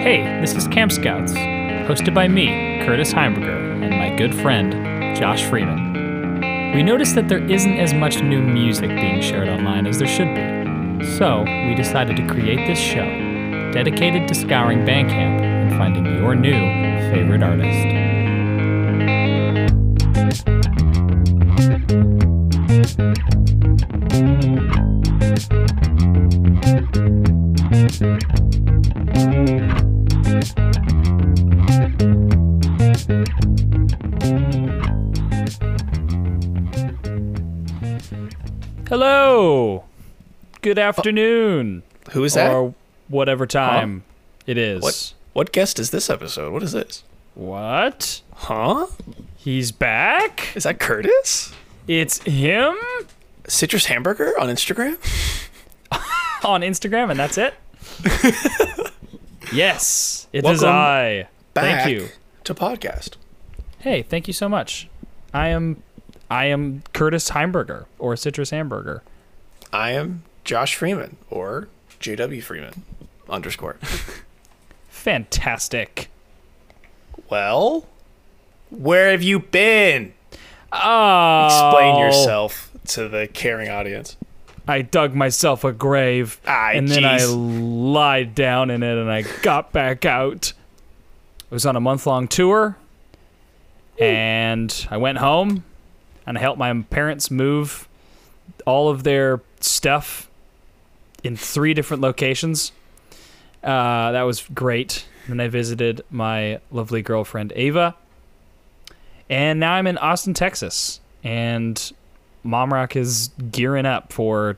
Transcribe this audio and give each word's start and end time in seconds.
Hey, 0.00 0.22
this 0.40 0.54
is 0.54 0.68
Camp 0.68 0.92
Scouts, 0.92 1.32
hosted 1.32 2.14
by 2.14 2.28
me, 2.28 2.46
Curtis 2.86 3.12
Heimberger, 3.12 3.82
and 3.82 3.90
my 3.90 4.16
good 4.16 4.32
friend, 4.32 4.72
Josh 5.16 5.42
Freeman. 5.42 6.72
We 6.72 6.84
noticed 6.84 7.16
that 7.16 7.28
there 7.28 7.44
isn't 7.44 7.78
as 7.78 7.92
much 7.92 8.22
new 8.22 8.40
music 8.40 8.90
being 8.90 9.20
shared 9.20 9.48
online 9.48 9.88
as 9.88 9.98
there 9.98 10.06
should 10.06 10.32
be, 10.36 11.04
so 11.18 11.42
we 11.42 11.74
decided 11.74 12.16
to 12.16 12.26
create 12.28 12.64
this 12.68 12.78
show 12.78 13.04
dedicated 13.72 14.28
to 14.28 14.34
scouring 14.36 14.86
Bandcamp 14.86 15.42
and 15.42 15.72
finding 15.76 16.06
your 16.06 16.36
new 16.36 16.52
favorite 17.10 17.42
artist. 17.42 18.08
Hello. 39.38 39.84
Good 40.62 40.80
afternoon. 40.80 41.84
Who 42.10 42.24
is 42.24 42.34
that? 42.34 42.52
Or 42.52 42.74
whatever 43.06 43.46
time 43.46 44.02
it 44.48 44.58
is. 44.58 44.82
What 44.82 45.14
what 45.32 45.52
guest 45.52 45.78
is 45.78 45.92
this 45.92 46.10
episode? 46.10 46.52
What 46.52 46.64
is 46.64 46.72
this? 46.72 47.04
What? 47.36 48.20
Huh? 48.34 48.88
He's 49.36 49.70
back? 49.70 50.56
Is 50.56 50.64
that 50.64 50.80
Curtis? 50.80 51.52
It's 51.86 52.20
him 52.24 52.74
Citrus 53.46 53.84
Hamburger 53.84 54.32
on 54.40 54.48
Instagram? 54.48 54.98
on 56.44 56.62
Instagram, 56.62 57.12
and 57.12 57.20
that's 57.20 57.38
it? 57.38 57.54
yes, 59.52 60.26
it 60.32 60.44
is 60.44 60.62
Welcome 60.62 60.68
I. 60.68 61.28
Back 61.54 61.84
Thank 61.84 61.90
you. 61.90 62.08
to 62.42 62.54
podcast. 62.56 63.10
Hey, 63.78 64.02
thank 64.02 64.26
you 64.26 64.34
so 64.34 64.48
much. 64.48 64.88
I 65.32 65.50
am 65.50 65.84
I 66.28 66.46
am 66.46 66.82
Curtis 66.92 67.30
Heimberger 67.30 67.86
or 68.00 68.16
Citrus 68.16 68.50
Hamburger. 68.50 69.04
I 69.72 69.92
am 69.92 70.22
Josh 70.44 70.74
Freeman 70.74 71.16
or 71.30 71.68
JW 72.00 72.42
Freeman 72.42 72.82
underscore. 73.28 73.76
Fantastic. 74.88 76.08
well, 77.30 77.86
where 78.70 79.10
have 79.10 79.22
you 79.22 79.38
been? 79.38 80.12
Oh, 80.72 81.46
Explain 81.46 81.98
yourself 81.98 82.70
to 82.88 83.08
the 83.08 83.26
caring 83.26 83.68
audience. 83.70 84.16
I 84.66 84.82
dug 84.82 85.14
myself 85.14 85.64
a 85.64 85.72
grave, 85.72 86.38
Ah, 86.46 86.72
and 86.74 86.86
then 86.88 87.04
I 87.06 87.24
lied 87.24 88.34
down 88.34 88.70
in 88.70 88.82
it, 88.82 88.98
and 88.98 89.10
I 89.10 89.22
got 89.40 89.72
back 89.72 90.04
out. 90.04 90.52
I 91.50 91.54
was 91.54 91.64
on 91.64 91.74
a 91.74 91.80
month 91.80 92.06
long 92.06 92.28
tour, 92.28 92.76
and 93.98 94.86
I 94.90 94.98
went 94.98 95.18
home, 95.18 95.64
and 96.26 96.36
I 96.36 96.40
helped 96.42 96.58
my 96.58 96.82
parents 96.90 97.30
move 97.30 97.88
all 98.66 98.90
of 98.90 99.04
their 99.04 99.38
stuff 99.64 100.28
in 101.22 101.36
three 101.36 101.74
different 101.74 102.02
locations. 102.02 102.72
Uh, 103.62 104.12
that 104.12 104.22
was 104.22 104.46
great. 104.54 105.06
Then 105.28 105.40
I 105.40 105.48
visited 105.48 106.02
my 106.10 106.60
lovely 106.70 107.02
girlfriend 107.02 107.52
Ava, 107.54 107.94
and 109.28 109.60
now 109.60 109.72
I'm 109.74 109.86
in 109.86 109.98
Austin, 109.98 110.32
Texas, 110.32 111.00
and 111.22 111.92
Mom 112.42 112.72
Rock 112.72 112.96
is 112.96 113.30
gearing 113.50 113.84
up 113.84 114.12
for 114.12 114.56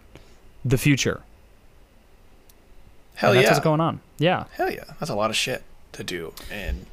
the 0.65 0.79
future. 0.79 1.23
Hell 3.15 3.35
that's 3.35 3.45
yeah. 3.45 3.51
what's 3.51 3.65
going 3.65 3.81
on. 3.81 4.01
Yeah. 4.19 4.45
Hell 4.53 4.71
yeah. 4.71 4.85
That's 4.99 5.11
a 5.11 5.15
lot 5.15 5.31
of 5.31 5.37
shit 5.37 5.63
to 5.93 6.05
do 6.05 6.33
in 6.51 6.87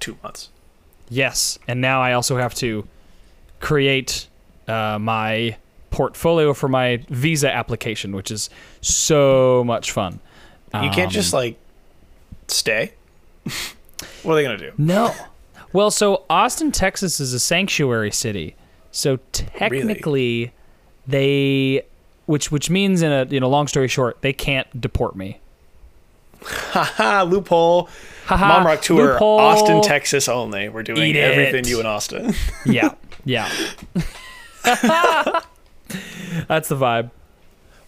two 0.00 0.18
months. 0.22 0.50
Yes. 1.08 1.58
And 1.68 1.80
now 1.80 2.02
I 2.02 2.12
also 2.12 2.36
have 2.36 2.54
to 2.56 2.86
create 3.60 4.28
uh, 4.68 4.98
my 4.98 5.56
portfolio 5.90 6.52
for 6.54 6.68
my 6.68 6.98
visa 7.08 7.52
application, 7.52 8.14
which 8.14 8.30
is 8.30 8.50
so 8.80 9.62
much 9.64 9.90
fun. 9.92 10.20
You 10.74 10.90
can't 10.90 11.10
just 11.10 11.32
Um, 11.32 11.40
like 11.40 11.58
stay. 12.48 12.92
what 14.22 14.32
are 14.32 14.34
they 14.36 14.42
gonna 14.42 14.58
do? 14.58 14.72
No. 14.78 15.14
Well, 15.72 15.90
so 15.90 16.22
Austin, 16.30 16.72
Texas 16.72 17.20
is 17.20 17.34
a 17.34 17.40
sanctuary 17.40 18.10
city. 18.10 18.54
So 18.92 19.18
technically 19.32 20.52
they 21.06 21.82
which 22.24 22.50
which 22.50 22.70
means 22.70 23.02
in 23.02 23.12
a 23.12 23.22
in 23.24 23.42
a 23.42 23.48
long 23.48 23.66
story 23.68 23.88
short, 23.88 24.22
they 24.22 24.32
can't 24.32 24.80
deport 24.80 25.16
me. 25.16 25.38
Haha, 26.42 27.24
loophole. 27.24 27.90
Haha, 28.24 28.48
Mom 28.48 28.66
Rock 28.66 28.80
Tour, 28.80 29.12
loophole. 29.14 29.38
Austin, 29.38 29.82
Texas 29.82 30.28
only. 30.30 30.70
We're 30.70 30.82
doing 30.82 31.14
everything 31.14 31.66
you 31.66 31.78
in 31.80 31.84
Austin. 31.86 32.32
Yeah. 32.64 32.94
Yeah. 33.26 33.50
That's 36.48 36.68
the 36.68 36.76
vibe. 36.76 37.10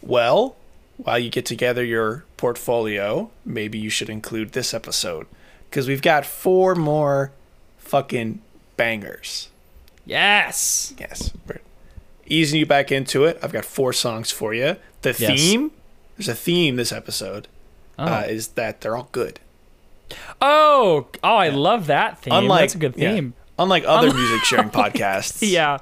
Well, 0.03 0.56
while 0.97 1.19
you 1.19 1.31
get 1.31 1.47
together 1.47 1.84
your 1.84 2.25
portfolio, 2.36 3.31
maybe 3.44 3.78
you 3.78 3.91
should 3.91 4.09
include 4.10 4.53
this 4.53 4.72
episode 4.75 5.26
because 5.69 5.88
we've 5.88 6.03
got 6.03 6.25
four 6.26 6.75
more 6.75 7.32
fucking 7.78 8.41
bangers. 8.76 9.48
Yes. 10.06 10.94
Yes, 10.98 11.32
we're 11.47 11.60
easing 12.26 12.60
you 12.60 12.66
back 12.66 12.91
into 12.92 13.25
it. 13.25 13.38
I've 13.42 13.53
got 13.53 13.64
four 13.64 13.92
songs 13.92 14.31
for 14.31 14.54
you. 14.54 14.76
The 15.03 15.10
Yes. 15.19 15.28
theme, 15.28 15.70
there's 16.16 16.28
a 16.28 16.34
theme 16.34 16.76
this 16.76 16.92
episode, 16.92 17.48
Oh. 17.98 18.04
uh, 18.04 18.25
is 18.28 18.48
that 18.48 18.81
they're 18.81 18.97
all 18.97 19.08
good. 19.12 19.41
Oh, 20.41 21.08
oh, 21.22 21.37
I 21.37 21.48
love 21.50 21.87
that 21.88 22.19
theme. 22.22 22.32
Unlike 22.34 22.60
That's 22.60 22.75
a 22.75 22.78
good 22.78 22.94
yeah, 22.97 23.12
theme. 23.14 23.34
unlike 23.58 23.84
other 23.87 24.12
music 24.14 24.42
sharing 24.44 24.70
podcasts. 24.70 25.38
Yeah. 25.48 25.78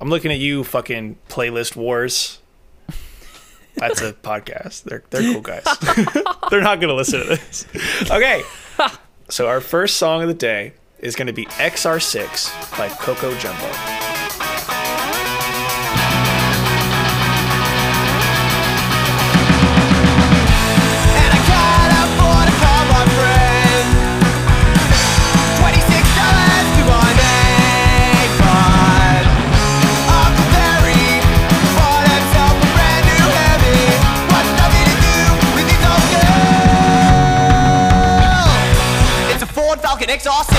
I'm 0.00 0.08
looking 0.08 0.32
at 0.32 0.38
you, 0.38 0.64
fucking 0.64 1.18
playlist 1.28 1.76
wars. 1.76 2.40
That's 3.76 4.00
a 4.02 4.12
podcast. 4.12 4.84
They're 4.84 5.02
they're 5.10 5.32
cool 5.32 5.40
guys. 5.40 5.64
they're 6.50 6.60
not 6.60 6.80
gonna 6.80 6.94
listen 6.94 7.20
to 7.20 7.26
this. 7.26 7.66
Okay. 8.10 8.42
So 9.28 9.48
our 9.48 9.60
first 9.60 9.96
song 9.96 10.22
of 10.22 10.28
the 10.28 10.34
day 10.34 10.74
is 10.98 11.16
gonna 11.16 11.32
be 11.32 11.46
XR6 11.46 12.78
by 12.78 12.88
Coco 12.88 13.36
Jumbo. 13.38 14.03
Falcon 39.94 40.08
XR6. 40.08 40.58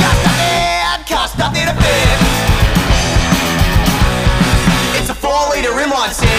Got 0.00 0.16
nothing, 0.24 1.04
cost 1.14 1.36
nothing. 1.36 1.68
It's 4.96 5.10
a 5.10 5.14
four-liter 5.14 5.72
inline 5.72 6.14
six. 6.14 6.32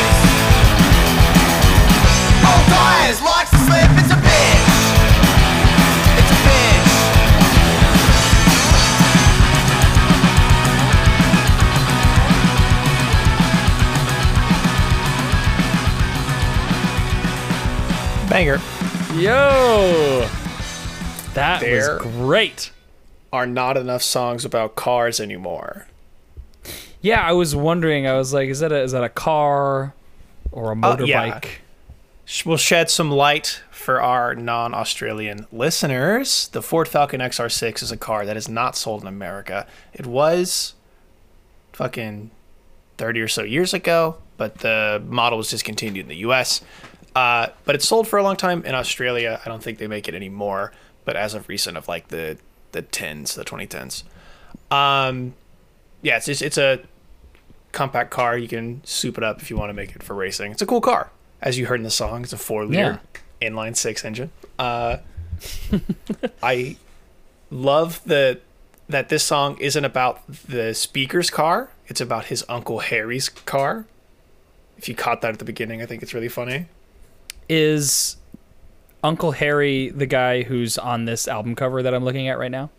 Old 2.42 2.66
tires 2.74 3.22
likes 3.22 3.52
to 3.52 3.58
slip. 3.58 3.92
It's 4.00 4.10
a 4.10 4.16
bitch. 4.16 4.66
It's 6.18 6.32
a 6.32 6.38
bitch. 18.26 18.28
Banger. 18.28 18.81
Yo. 19.22 20.28
That 21.36 21.60
There. 21.62 22.00
was 22.00 22.02
great. 22.16 22.72
Are 23.32 23.46
not 23.46 23.78
enough 23.78 24.02
songs 24.02 24.44
about 24.46 24.76
cars 24.76 25.20
anymore. 25.20 25.86
Yeah, 27.02 27.22
I 27.22 27.32
was 27.34 27.56
wondering. 27.56 28.08
I 28.08 28.14
was 28.18 28.34
like, 28.34 28.50
is 28.50 28.62
that 28.62 28.72
a 28.72 28.82
is 28.82 28.94
that 28.94 29.04
a 29.04 29.10
car 29.10 29.94
or 30.52 30.70
a 30.70 30.72
Uh, 30.72 30.76
motorbike? 30.76 31.08
yeah. 31.46 32.42
We'll 32.46 32.58
shed 32.58 32.90
some 32.90 33.12
light 33.12 33.62
for 33.70 34.02
our 34.02 34.34
non-Australian 34.34 35.46
listeners. 35.52 36.48
The 36.48 36.64
Ford 36.64 36.88
Falcon 36.88 37.22
XR6 37.22 37.84
is 37.84 37.92
a 37.92 37.98
car 37.98 38.26
that 38.26 38.36
is 38.38 38.50
not 38.50 38.76
sold 38.76 39.02
in 39.04 39.08
America. 39.08 39.68
It 39.94 40.08
was 40.08 40.74
fucking 41.74 42.32
30 42.98 43.22
or 43.22 43.28
so 43.28 43.44
years 43.44 43.74
ago, 43.74 44.18
but 44.38 44.60
the 44.60 45.02
model 45.06 45.38
was 45.38 45.50
discontinued 45.50 46.06
in 46.06 46.10
the 46.10 46.18
US. 46.28 46.62
Uh, 47.16 47.48
but 47.66 47.76
it's 47.76 47.88
sold 47.88 48.08
for 48.08 48.18
a 48.20 48.24
long 48.24 48.36
time 48.38 48.64
in 48.66 48.74
Australia. 48.74 49.42
I 49.46 49.50
don't 49.50 49.62
think 49.62 49.78
they 49.80 49.88
make 49.88 50.08
it 50.08 50.16
anymore, 50.16 50.72
but 51.06 51.16
as 51.18 51.34
of 51.34 51.50
recent 51.50 51.78
of 51.78 51.88
like 51.88 52.08
the 52.10 52.38
the 52.72 52.84
10s, 52.84 53.34
the 53.36 53.44
2010s. 53.44 54.04
Um 54.74 55.34
yeah, 56.02 56.18
it's 56.18 56.26
just, 56.26 56.42
it's 56.42 56.58
a 56.58 56.80
compact 57.74 58.12
car. 58.12 58.38
You 58.38 58.48
can 58.48 58.82
soup 58.86 59.18
it 59.18 59.24
up 59.24 59.42
if 59.42 59.50
you 59.50 59.58
want 59.58 59.70
to 59.70 59.74
make 59.74 59.96
it 59.96 60.02
for 60.04 60.14
racing. 60.16 60.52
It's 60.54 60.62
a 60.62 60.66
cool 60.66 60.82
car. 60.82 61.12
As 61.42 61.58
you 61.58 61.66
heard 61.68 61.80
in 61.80 61.84
the 61.84 61.92
song, 61.92 62.24
it's 62.24 62.34
a 62.34 62.38
4 62.38 62.66
liter 62.66 63.02
Yeah. 63.42 63.50
inline 63.50 63.76
six 63.76 64.06
engine. 64.06 64.32
Uh, 64.58 64.98
I 66.44 66.78
love 67.50 68.02
the 68.06 68.40
that 68.90 69.10
this 69.10 69.24
song 69.24 69.58
isn't 69.60 69.86
about 69.86 70.22
the 70.48 70.74
speaker's 70.74 71.30
car; 71.30 71.70
it's 71.88 72.02
about 72.02 72.26
his 72.26 72.44
uncle 72.50 72.80
Harry's 72.80 73.30
car. 73.30 73.86
If 74.78 74.90
you 74.90 74.96
caught 74.96 75.22
that 75.22 75.34
at 75.34 75.40
the 75.40 75.46
beginning, 75.46 75.82
I 75.82 75.86
think 75.86 76.04
it's 76.04 76.14
really 76.14 76.28
funny. 76.30 76.66
Is 77.50 78.18
Uncle 79.04 79.32
Harry 79.32 79.90
the 79.90 80.06
guy 80.06 80.44
who's 80.44 80.78
on 80.78 81.06
this 81.06 81.28
album 81.28 81.56
cover 81.56 81.84
that 81.84 81.94
I'm 81.94 82.04
looking 82.04 82.28
at 82.28 82.38
right 82.38 82.52
now? 82.52 82.70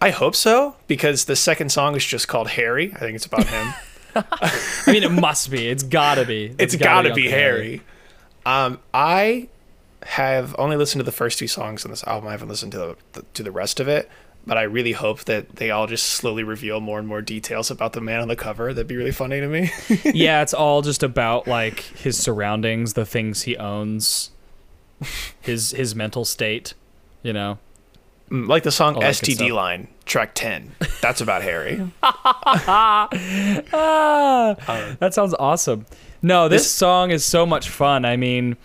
I 0.00 0.10
hope 0.10 0.34
so 0.34 0.76
because 0.86 1.24
the 1.24 1.36
second 1.36 1.70
song 1.70 1.96
is 1.96 2.04
just 2.04 2.28
called 2.28 2.48
Harry. 2.48 2.92
I 2.94 2.98
think 2.98 3.16
it's 3.16 3.26
about 3.26 3.46
him. 3.46 3.74
I 4.16 4.52
mean, 4.86 5.02
it 5.02 5.10
must 5.10 5.50
be. 5.50 5.66
It's 5.68 5.82
gotta 5.82 6.24
be. 6.24 6.54
it's 6.58 6.76
got 6.76 7.02
to 7.02 7.14
be 7.14 7.26
Uncle 7.26 7.38
Harry. 7.38 7.82
Um, 8.46 8.78
I 8.92 9.48
have 10.02 10.54
only 10.58 10.76
listened 10.76 11.00
to 11.00 11.04
the 11.04 11.12
first 11.12 11.38
two 11.38 11.48
songs 11.48 11.84
on 11.84 11.90
this 11.90 12.04
album. 12.04 12.28
I 12.28 12.32
haven't 12.32 12.48
listened 12.48 12.72
to 12.72 12.78
the, 12.78 12.96
the 13.12 13.22
to 13.34 13.42
the 13.42 13.50
rest 13.50 13.80
of 13.80 13.88
it, 13.88 14.08
but 14.46 14.58
I 14.58 14.62
really 14.62 14.92
hope 14.92 15.24
that 15.24 15.56
they 15.56 15.70
all 15.70 15.86
just 15.86 16.04
slowly 16.06 16.42
reveal 16.42 16.80
more 16.80 16.98
and 16.98 17.08
more 17.08 17.22
details 17.22 17.70
about 17.70 17.92
the 17.94 18.00
man 18.00 18.20
on 18.20 18.28
the 18.28 18.36
cover. 18.36 18.74
That'd 18.74 18.86
be 18.88 18.96
really 18.96 19.10
funny 19.12 19.40
to 19.40 19.46
me. 19.48 19.70
yeah, 20.04 20.42
it's 20.42 20.54
all 20.54 20.82
just 20.82 21.02
about 21.02 21.46
like 21.48 21.80
his 21.80 22.18
surroundings, 22.18 22.92
the 22.94 23.06
things 23.06 23.42
he 23.42 23.56
owns, 23.56 24.30
his 25.40 25.70
his 25.72 25.94
mental 25.94 26.24
state. 26.24 26.74
You 27.22 27.32
know. 27.32 27.58
Mm, 28.30 28.48
like 28.48 28.62
the 28.62 28.72
song 28.72 28.96
All 28.96 29.02
STD 29.02 29.52
line, 29.52 29.88
track 30.06 30.32
ten. 30.34 30.72
That's 31.02 31.20
about 31.20 31.42
Harry. 31.42 31.80
Ah, 32.02 33.08
that 35.00 35.12
sounds 35.12 35.34
awesome. 35.38 35.86
No, 36.22 36.48
this, 36.48 36.62
This- 36.62 36.70
song 36.70 37.10
is 37.10 37.24
so 37.24 37.44
much 37.44 37.68
fun. 37.68 38.04
I 38.06 38.16
mean, 38.16 38.56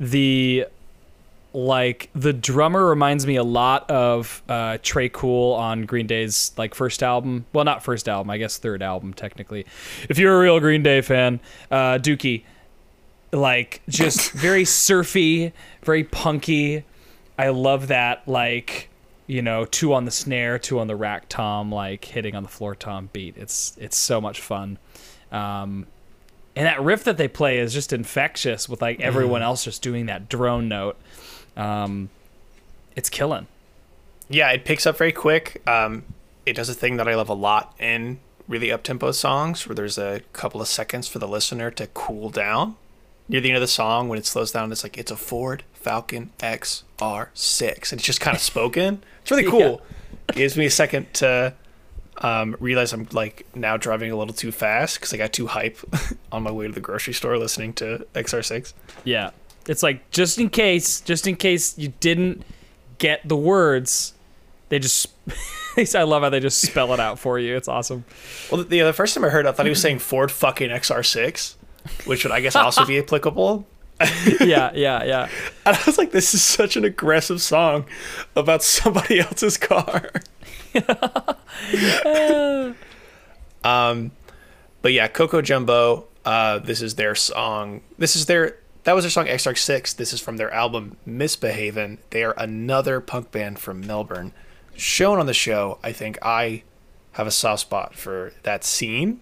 the 0.00 0.66
like 1.54 2.10
the 2.14 2.32
drummer 2.32 2.84
reminds 2.84 3.26
me 3.26 3.36
a 3.36 3.44
lot 3.44 3.88
of 3.88 4.42
uh, 4.48 4.78
Tré 4.82 5.10
Cool 5.10 5.54
on 5.54 5.82
Green 5.82 6.08
Day's 6.08 6.52
like 6.56 6.74
first 6.74 7.02
album. 7.02 7.46
Well, 7.52 7.64
not 7.64 7.82
first 7.82 8.08
album, 8.08 8.28
I 8.28 8.38
guess 8.38 8.58
third 8.58 8.82
album 8.82 9.14
technically. 9.14 9.64
If 10.08 10.18
you're 10.18 10.36
a 10.36 10.40
real 10.40 10.58
Green 10.58 10.82
Day 10.82 11.00
fan, 11.00 11.38
uh, 11.70 11.98
Dookie, 11.98 12.42
like 13.32 13.82
just 13.88 14.32
very 14.32 14.64
surfy, 14.64 15.52
very 15.84 16.02
punky. 16.02 16.84
I 17.38 17.48
love 17.48 17.86
that 17.88 18.26
like 18.26 18.90
you 19.28 19.40
know 19.40 19.64
two 19.64 19.94
on 19.94 20.06
the 20.06 20.10
snare, 20.10 20.58
two 20.58 20.80
on 20.80 20.88
the 20.88 20.96
rack 20.96 21.28
tom, 21.28 21.70
like 21.70 22.04
hitting 22.04 22.34
on 22.34 22.42
the 22.42 22.48
floor 22.48 22.74
tom 22.74 23.10
beat. 23.12 23.36
It's 23.36 23.76
it's 23.78 23.96
so 23.96 24.20
much 24.20 24.40
fun. 24.40 24.78
Um, 25.30 25.86
and 26.56 26.66
that 26.66 26.80
riff 26.82 27.04
that 27.04 27.16
they 27.16 27.28
play 27.28 27.58
is 27.58 27.72
just 27.72 27.92
infectious 27.92 28.68
with 28.68 28.82
like 28.82 29.00
everyone 29.00 29.42
else 29.42 29.64
just 29.64 29.82
doing 29.82 30.06
that 30.06 30.28
drone 30.28 30.68
note. 30.68 30.96
Um, 31.56 32.10
it's 32.96 33.10
killing. 33.10 33.46
yeah, 34.28 34.50
it 34.50 34.64
picks 34.64 34.86
up 34.86 34.96
very 34.96 35.12
quick. 35.12 35.62
Um, 35.66 36.04
it 36.46 36.54
does 36.54 36.68
a 36.68 36.74
thing 36.74 36.96
that 36.98 37.08
I 37.08 37.14
love 37.14 37.28
a 37.28 37.34
lot 37.34 37.74
in 37.78 38.20
really 38.46 38.70
up 38.70 38.82
tempo 38.82 39.12
songs, 39.12 39.66
where 39.66 39.74
there's 39.74 39.98
a 39.98 40.20
couple 40.32 40.60
of 40.60 40.68
seconds 40.68 41.08
for 41.08 41.18
the 41.18 41.28
listener 41.28 41.70
to 41.72 41.86
cool 41.88 42.30
down. 42.30 42.76
Near 43.28 43.40
the 43.40 43.48
end 43.48 43.56
of 43.56 43.62
the 43.62 43.66
song, 43.68 44.08
when 44.08 44.18
it 44.18 44.26
slows 44.26 44.52
down, 44.52 44.70
it's 44.70 44.82
like 44.82 44.98
it's 44.98 45.10
a 45.10 45.16
Ford 45.16 45.64
Falcon 45.72 46.30
XR6, 46.40 47.92
and 47.92 47.98
it's 47.98 48.04
just 48.06 48.20
kind 48.20 48.36
of 48.36 48.42
spoken. 48.52 49.02
It's 49.22 49.30
really 49.30 49.44
cool. 49.44 49.80
Gives 50.34 50.56
me 50.56 50.66
a 50.66 50.70
second 50.70 51.12
to 51.14 51.54
um, 52.18 52.56
realize 52.60 52.92
I'm 52.92 53.08
like 53.12 53.46
now 53.54 53.76
driving 53.76 54.10
a 54.10 54.16
little 54.16 54.34
too 54.34 54.52
fast 54.52 54.98
because 54.98 55.12
I 55.12 55.16
got 55.16 55.32
too 55.32 55.46
hype 55.46 55.78
on 56.32 56.42
my 56.42 56.50
way 56.50 56.66
to 56.66 56.72
the 56.72 56.80
grocery 56.80 57.14
store 57.14 57.36
listening 57.38 57.72
to 57.74 58.06
XR6. 58.14 58.72
Yeah. 59.04 59.30
It's 59.68 59.82
like 59.82 60.10
just 60.10 60.38
in 60.38 60.50
case, 60.50 61.00
just 61.00 61.26
in 61.26 61.36
case 61.36 61.78
you 61.78 61.92
didn't 62.00 62.42
get 62.98 63.26
the 63.28 63.36
words, 63.36 64.12
they 64.68 64.78
just 64.78 65.08
I 65.94 66.02
love 66.02 66.22
how 66.22 66.30
they 66.30 66.40
just 66.40 66.60
spell 66.60 66.92
it 66.92 67.00
out 67.00 67.18
for 67.18 67.38
you. 67.38 67.56
It's 67.56 67.68
awesome. 67.68 68.04
Well, 68.50 68.62
the, 68.64 68.80
the 68.80 68.92
first 68.92 69.14
time 69.14 69.24
I 69.24 69.28
heard, 69.28 69.46
it, 69.46 69.48
I 69.48 69.52
thought 69.52 69.66
he 69.66 69.70
was 69.70 69.80
saying 69.80 69.98
Ford 70.00 70.30
fucking 70.30 70.70
XR6, 70.70 71.54
which 72.06 72.24
would 72.24 72.32
I 72.32 72.40
guess 72.40 72.56
also 72.56 72.84
be 72.84 72.98
applicable. 73.02 73.66
Yeah, 74.40 74.72
yeah, 74.74 75.04
yeah. 75.04 75.28
And 75.66 75.76
I 75.76 75.80
was 75.86 75.98
like, 75.98 76.10
this 76.10 76.34
is 76.34 76.42
such 76.42 76.76
an 76.76 76.84
aggressive 76.84 77.40
song 77.40 77.86
about 78.36 78.62
somebody 78.62 79.20
else's 79.20 79.56
car. 79.56 80.10
um, 83.64 84.10
but 84.82 84.92
yeah, 84.92 85.08
Coco 85.08 85.40
Jumbo. 85.40 86.06
Uh, 86.24 86.58
this 86.58 86.80
is 86.82 86.94
their 86.94 87.14
song. 87.14 87.82
This 87.98 88.16
is 88.16 88.26
their. 88.26 88.56
That 88.84 88.94
was 88.94 89.04
their 89.04 89.10
song 89.10 89.26
XR6. 89.26 89.96
This 89.96 90.12
is 90.12 90.20
from 90.20 90.36
their 90.36 90.52
album 90.52 90.96
Misbehavin'. 91.06 91.98
They 92.10 92.22
are 92.22 92.34
another 92.36 93.00
punk 93.00 93.30
band 93.32 93.58
from 93.58 93.80
Melbourne. 93.86 94.32
Shown 94.76 95.18
on 95.18 95.26
the 95.26 95.34
show, 95.34 95.78
I 95.82 95.92
think 95.92 96.18
I 96.22 96.62
have 97.12 97.26
a 97.26 97.30
soft 97.30 97.62
spot 97.62 97.94
for 97.94 98.32
that 98.42 98.64
scene. 98.64 99.20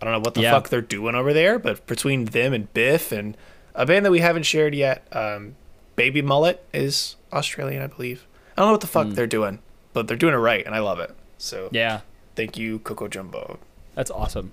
I 0.00 0.04
don't 0.04 0.14
know 0.14 0.20
what 0.20 0.34
the 0.34 0.40
Yeah. 0.42 0.50
fuck 0.52 0.68
they're 0.68 0.80
doing 0.80 1.14
over 1.14 1.32
there, 1.32 1.58
but 1.58 1.86
between 1.86 2.24
them 2.26 2.52
and 2.52 2.72
Biff 2.74 3.12
and 3.12 3.36
a 3.74 3.86
band 3.86 4.04
that 4.04 4.10
we 4.10 4.18
haven't 4.20 4.42
shared 4.44 4.74
yet, 4.74 5.06
um, 5.12 5.54
Baby 5.94 6.22
Mullet 6.22 6.64
is 6.72 7.16
Australian, 7.32 7.82
I 7.82 7.86
believe. 7.86 8.26
I 8.56 8.62
don't 8.62 8.68
know 8.68 8.72
what 8.72 8.80
the 8.80 8.86
fuck 8.88 9.08
they're 9.10 9.26
doing, 9.26 9.60
but 9.92 10.08
they're 10.08 10.16
doing 10.16 10.34
it 10.34 10.38
right, 10.38 10.64
and 10.66 10.74
I 10.74 10.80
love 10.80 10.98
it. 10.98 11.14
So 11.38 11.68
Yeah. 11.70 12.00
thank 12.34 12.56
you, 12.58 12.80
Coco 12.80 13.06
Jumbo. 13.08 13.58
That's 13.94 14.10
awesome. 14.10 14.52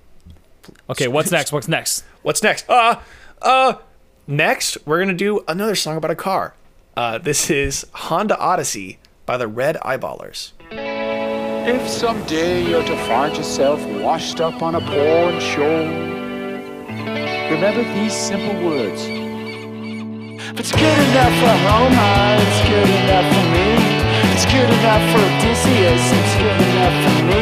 Okay, 0.90 1.08
what's 1.08 1.32
next? 1.32 1.52
What's 1.52 1.68
next? 1.68 2.04
What's 2.22 2.44
next? 2.44 2.70
Uh, 2.70 2.98
uh, 3.42 3.76
next 4.30 4.78
we're 4.86 5.00
gonna 5.00 5.14
do 5.14 5.44
another 5.48 5.76
song 5.76 5.98
about 5.98 6.12
a 6.12 6.16
car. 6.16 6.54
Uh, 6.96 7.18
this 7.18 7.50
is 7.50 7.86
Honda 7.94 8.38
Odyssey 8.38 9.00
by 9.26 9.38
the 9.38 9.48
Red 9.48 9.76
Eyeballers. 9.78 10.52
If 10.72 11.88
someday 11.90 12.64
you're 12.64 12.84
to 12.84 12.96
find 13.08 13.36
yourself 13.36 13.84
washed 14.02 14.40
up 14.40 14.62
on 14.62 14.76
a 14.76 14.82
porn 14.82 15.40
show, 15.40 15.86
remember 17.50 17.84
these 17.96 18.14
simple 18.14 18.54
words. 18.64 19.02
If 20.54 20.60
it's 20.60 20.72
good 20.72 21.00
enough 21.10 21.34
for 21.42 21.56
Homer, 21.66 22.38
it's 22.38 22.62
good 22.70 22.90
enough 22.90 23.28
for 23.34 23.46
me. 23.50 23.68
It's 24.34 24.46
good 24.46 24.70
enough 24.70 25.04
for 25.12 25.26
Odysseus, 25.26 26.06
it's 26.14 26.36
good 26.38 26.62
enough 26.70 26.96
for 27.04 27.18
me. 27.26 27.42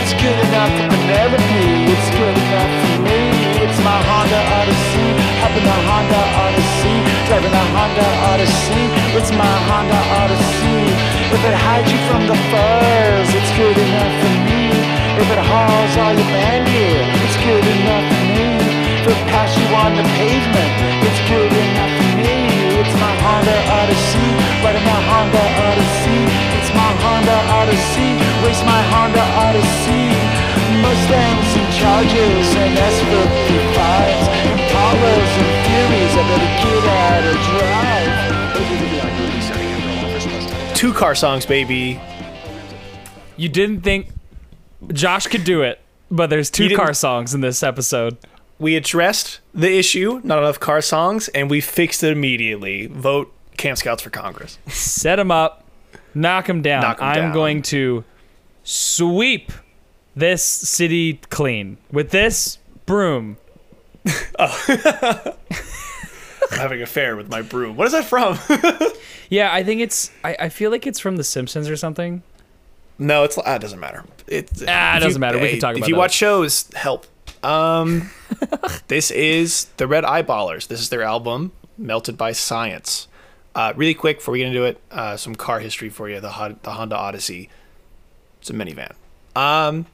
It's 0.00 0.12
good 0.20 0.38
enough 0.48 0.72
for 0.76 0.88
Penelope, 0.90 1.92
it's 1.94 2.10
good 2.12 2.36
enough 2.36 2.72
for 2.80 2.96
me. 3.08 3.20
It's 3.64 3.78
my 3.84 3.98
Honda 4.08 4.40
Odyssey, 4.58 5.29
in 5.56 5.64
the 5.66 5.78
Honda 5.88 6.22
Odyssey, 6.46 6.96
driving 7.26 7.50
the 7.50 7.66
Honda 7.74 8.08
Odyssey. 8.30 8.84
It's 9.18 9.32
my 9.34 9.54
Honda 9.66 10.00
Odyssey. 10.22 10.80
If 11.34 11.42
it 11.42 11.56
hides 11.66 11.90
you 11.90 12.00
from 12.06 12.22
the 12.30 12.38
furs, 12.50 13.28
it's 13.34 13.52
good 13.58 13.74
enough 13.74 14.14
for 14.22 14.34
me. 14.46 14.70
If 15.18 15.26
it 15.26 15.42
hauls 15.42 15.92
all 15.98 16.14
your 16.14 16.30
band 16.30 16.70
gear, 16.70 17.02
it's 17.24 17.38
good 17.42 17.66
enough 17.66 18.06
for 18.14 18.26
me. 18.38 18.50
If 19.00 19.10
it 19.10 19.20
pass 19.32 19.50
you 19.58 19.66
on 19.74 19.96
the 19.98 20.06
pavement, 20.20 20.72
it's 21.02 21.22
good 21.26 21.50
enough 21.50 21.92
for 21.98 22.10
me. 22.22 22.36
It's 22.80 22.94
my 23.02 23.12
Honda 23.24 23.56
Odyssey, 23.80 24.30
riding 24.62 24.86
my 24.86 25.00
Honda 25.10 25.44
Odyssey. 25.66 26.22
It's 26.62 26.70
my 26.72 26.90
Honda 27.02 27.38
Odyssey, 27.58 28.10
race 28.46 28.62
my 28.62 28.82
Honda 28.92 29.24
Odyssey. 29.46 30.14
Mustangs 30.80 31.50
and 31.58 31.70
Chargers 31.74 32.48
and 32.62 32.72
S55s, 32.78 33.69
Two 40.80 40.94
car 40.94 41.14
songs, 41.14 41.44
baby. 41.44 42.00
You 43.36 43.50
didn't 43.50 43.82
think 43.82 44.08
Josh 44.94 45.26
could 45.26 45.44
do 45.44 45.60
it, 45.60 45.78
but 46.10 46.30
there's 46.30 46.48
two 46.48 46.74
car 46.74 46.94
songs 46.94 47.34
in 47.34 47.42
this 47.42 47.62
episode. 47.62 48.16
We 48.58 48.76
addressed 48.76 49.40
the 49.52 49.76
issue, 49.76 50.22
not 50.24 50.38
enough 50.38 50.58
car 50.58 50.80
songs, 50.80 51.28
and 51.28 51.50
we 51.50 51.60
fixed 51.60 52.02
it 52.02 52.12
immediately. 52.12 52.86
Vote 52.86 53.30
Camp 53.58 53.76
Scouts 53.76 54.02
for 54.02 54.08
Congress. 54.08 54.56
Set 54.68 55.18
him 55.18 55.30
up, 55.30 55.66
knock 56.14 56.48
him 56.48 56.62
down. 56.62 56.80
Knock 56.80 57.02
I'm 57.02 57.14
down. 57.14 57.34
going 57.34 57.60
to 57.64 58.02
sweep 58.64 59.52
this 60.16 60.42
city 60.42 61.20
clean 61.28 61.76
with 61.92 62.10
this 62.10 62.56
broom. 62.86 63.36
I'm 64.38 64.50
having 66.50 66.80
a 66.80 66.84
affair 66.84 67.16
with 67.16 67.28
my 67.30 67.42
broom. 67.42 67.76
What 67.76 67.86
is 67.86 67.92
that 67.92 68.04
from? 68.04 68.38
Yeah, 69.30 69.52
I 69.54 69.62
think 69.62 69.80
it's. 69.80 70.10
I, 70.24 70.34
I 70.40 70.48
feel 70.48 70.72
like 70.72 70.88
it's 70.88 70.98
from 70.98 71.16
The 71.16 71.22
Simpsons 71.22 71.68
or 71.68 71.76
something. 71.76 72.24
no, 72.98 73.22
it's 73.22 73.38
ah, 73.38 73.54
it 73.54 73.60
doesn't 73.60 73.78
matter. 73.78 74.04
It's, 74.26 74.64
Ah, 74.66 74.96
it 74.96 75.00
doesn't 75.00 75.20
matter. 75.20 75.38
We 75.38 75.44
can 75.46 75.54
hey, 75.54 75.60
talk 75.60 75.78
If 75.78 75.86
you 75.86 75.94
that. 75.94 75.98
watch 76.00 76.14
shows, 76.14 76.68
help. 76.74 77.06
Um, 77.44 78.10
this 78.88 79.12
is 79.12 79.66
the 79.76 79.86
Red 79.86 80.02
Eyeballers. 80.02 80.66
This 80.66 80.80
is 80.80 80.88
their 80.88 81.02
album, 81.02 81.52
Melted 81.78 82.18
by 82.18 82.32
Science. 82.32 83.06
Uh, 83.54 83.72
really 83.76 83.94
quick 83.94 84.18
before 84.18 84.32
we 84.32 84.38
get 84.38 84.48
into 84.48 84.64
it, 84.64 84.80
uh, 84.90 85.16
some 85.16 85.36
car 85.36 85.60
history 85.60 85.90
for 85.90 86.08
you. 86.08 86.18
The 86.18 86.56
the 86.64 86.70
Honda 86.72 86.96
Odyssey. 86.96 87.48
It's 88.40 88.50
a 88.50 88.52
minivan. 88.52 88.94
Um, 89.36 89.86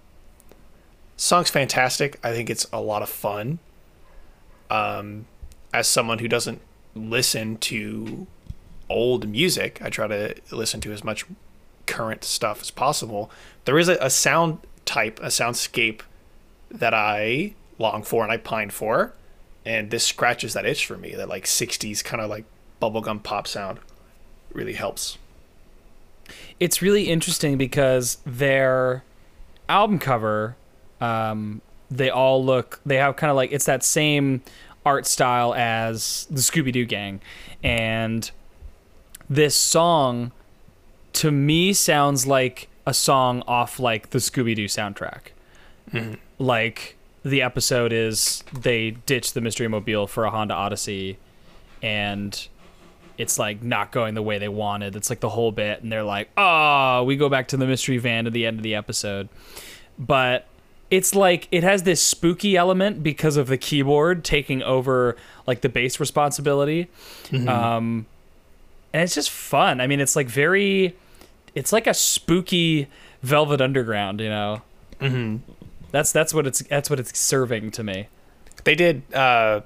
song's 1.19 1.51
fantastic. 1.51 2.19
I 2.25 2.33
think 2.33 2.49
it's 2.49 2.67
a 2.73 2.81
lot 2.81 3.03
of 3.03 3.11
fun. 3.11 3.59
Um, 4.71 5.27
as 5.73 5.87
someone 5.87 6.19
who 6.19 6.29
doesn't 6.29 6.61
listen 6.95 7.57
to 7.59 8.27
old 8.89 9.29
music. 9.29 9.81
I 9.83 9.91
try 9.91 10.07
to 10.07 10.35
listen 10.51 10.81
to 10.83 10.93
as 10.93 11.05
much 11.05 11.25
current 11.87 12.25
stuff 12.25 12.61
as 12.63 12.71
possible. 12.71 13.31
There 13.65 13.79
is 13.79 13.89
a, 13.89 13.97
a 14.01 14.11
sound 14.11 14.59
type, 14.85 15.19
a 15.21 15.27
soundscape 15.27 16.01
that 16.71 16.95
I 16.95 17.55
long 17.79 18.03
for 18.03 18.23
and 18.23 18.33
I 18.33 18.39
pine 18.39 18.71
for, 18.71 19.13
and 19.65 19.91
this 19.91 20.05
scratches 20.05 20.55
that 20.55 20.65
itch 20.65 20.87
for 20.87 20.97
me. 20.97 21.15
That 21.15 21.29
like 21.29 21.45
'60s 21.45 22.03
kind 22.03 22.23
of 22.23 22.31
like 22.31 22.45
bubblegum 22.81 23.23
pop 23.23 23.47
sound 23.47 23.79
really 24.53 24.75
helps. 24.75 25.19
it's 26.59 26.81
really 26.83 27.05
interesting 27.05 27.59
because 27.59 28.19
their 28.25 29.05
album 29.69 29.99
cover 29.99 30.57
um, 31.01 31.61
they 31.91 32.11
all 32.11 32.45
look 32.45 32.81
they 32.87 32.97
have 32.97 33.17
kind 33.17 33.31
of 33.31 33.37
like 33.37 33.53
it's 33.53 33.67
that 33.67 33.85
same 33.85 34.43
art 34.87 35.07
style 35.07 35.53
as 35.55 36.27
the 36.31 36.41
scooby-doo 36.41 36.87
gang 36.87 37.21
and 37.63 38.31
this 39.29 39.55
song 39.55 40.33
to 41.13 41.31
me 41.31 41.73
sounds 41.73 42.27
like 42.27 42.69
a 42.87 42.95
song 42.95 43.43
off 43.47 43.81
like 43.81 44.11
the 44.11 44.19
scooby-doo 44.19 44.67
soundtrack 44.67 45.33
mm-hmm. 45.93 46.15
like 46.39 46.97
the 47.25 47.43
episode 47.43 47.93
is 47.93 48.45
they 48.53 48.93
ditch 48.93 49.33
the 49.33 49.41
mystery 49.41 49.67
mobile 49.67 50.07
for 50.07 50.25
a 50.25 50.31
honda 50.31 50.55
odyssey 50.55 51.19
and 51.83 52.49
it's 53.19 53.39
like 53.39 53.63
not 53.63 53.93
going 53.93 54.15
the 54.15 54.23
way 54.23 54.39
they 54.39 54.49
wanted. 54.49 54.97
It's 54.97 55.11
like 55.11 55.21
the 55.21 55.29
whole 55.29 55.53
bit, 55.53 55.83
and 55.83 55.91
they're 55.91 56.03
like, 56.03 56.31
"Oh, 56.37 57.05
we 57.05 57.17
go 57.17 57.29
back 57.29 57.49
to 57.49 57.57
the 57.57 57.67
mystery 57.67 57.99
van 57.99 58.27
at 58.27 58.33
the 58.33 58.47
end 58.47 58.59
of 58.59 58.63
the 58.63 58.75
episode." 58.75 59.29
But 59.99 60.47
it's 60.91 61.15
like 61.15 61.49
it 61.51 61.63
has 61.63 61.83
this 61.83 62.03
spooky 62.03 62.57
element 62.57 63.03
because 63.03 63.37
of 63.37 63.47
the 63.49 63.59
keyboard 63.59 64.25
taking 64.25 64.63
over 64.63 65.17
like 65.47 65.61
the 65.61 65.69
bass 65.69 65.99
responsibility, 65.99 66.89
um, 67.33 68.07
and 68.93 69.03
it's 69.03 69.15
just 69.15 69.31
fun. 69.31 69.81
I 69.81 69.87
mean, 69.87 70.01
it's 70.01 70.17
like 70.17 70.29
very, 70.29 70.97
it's 71.55 71.73
like 71.73 71.87
a 71.87 71.95
spooky 71.95 72.89
Velvet 73.23 73.61
Underground, 73.61 74.21
you 74.21 74.29
know. 74.29 74.63
Mm-hmm. 75.01 75.51
That's 75.91 76.13
that's 76.13 76.33
what 76.35 76.47
it's 76.47 76.61
that's 76.63 76.91
what 76.91 77.01
it's 77.01 77.19
serving 77.19 77.71
to 77.73 77.85
me. 77.85 78.09
They 78.65 78.75
did 78.75 79.03
uh, 79.15 79.61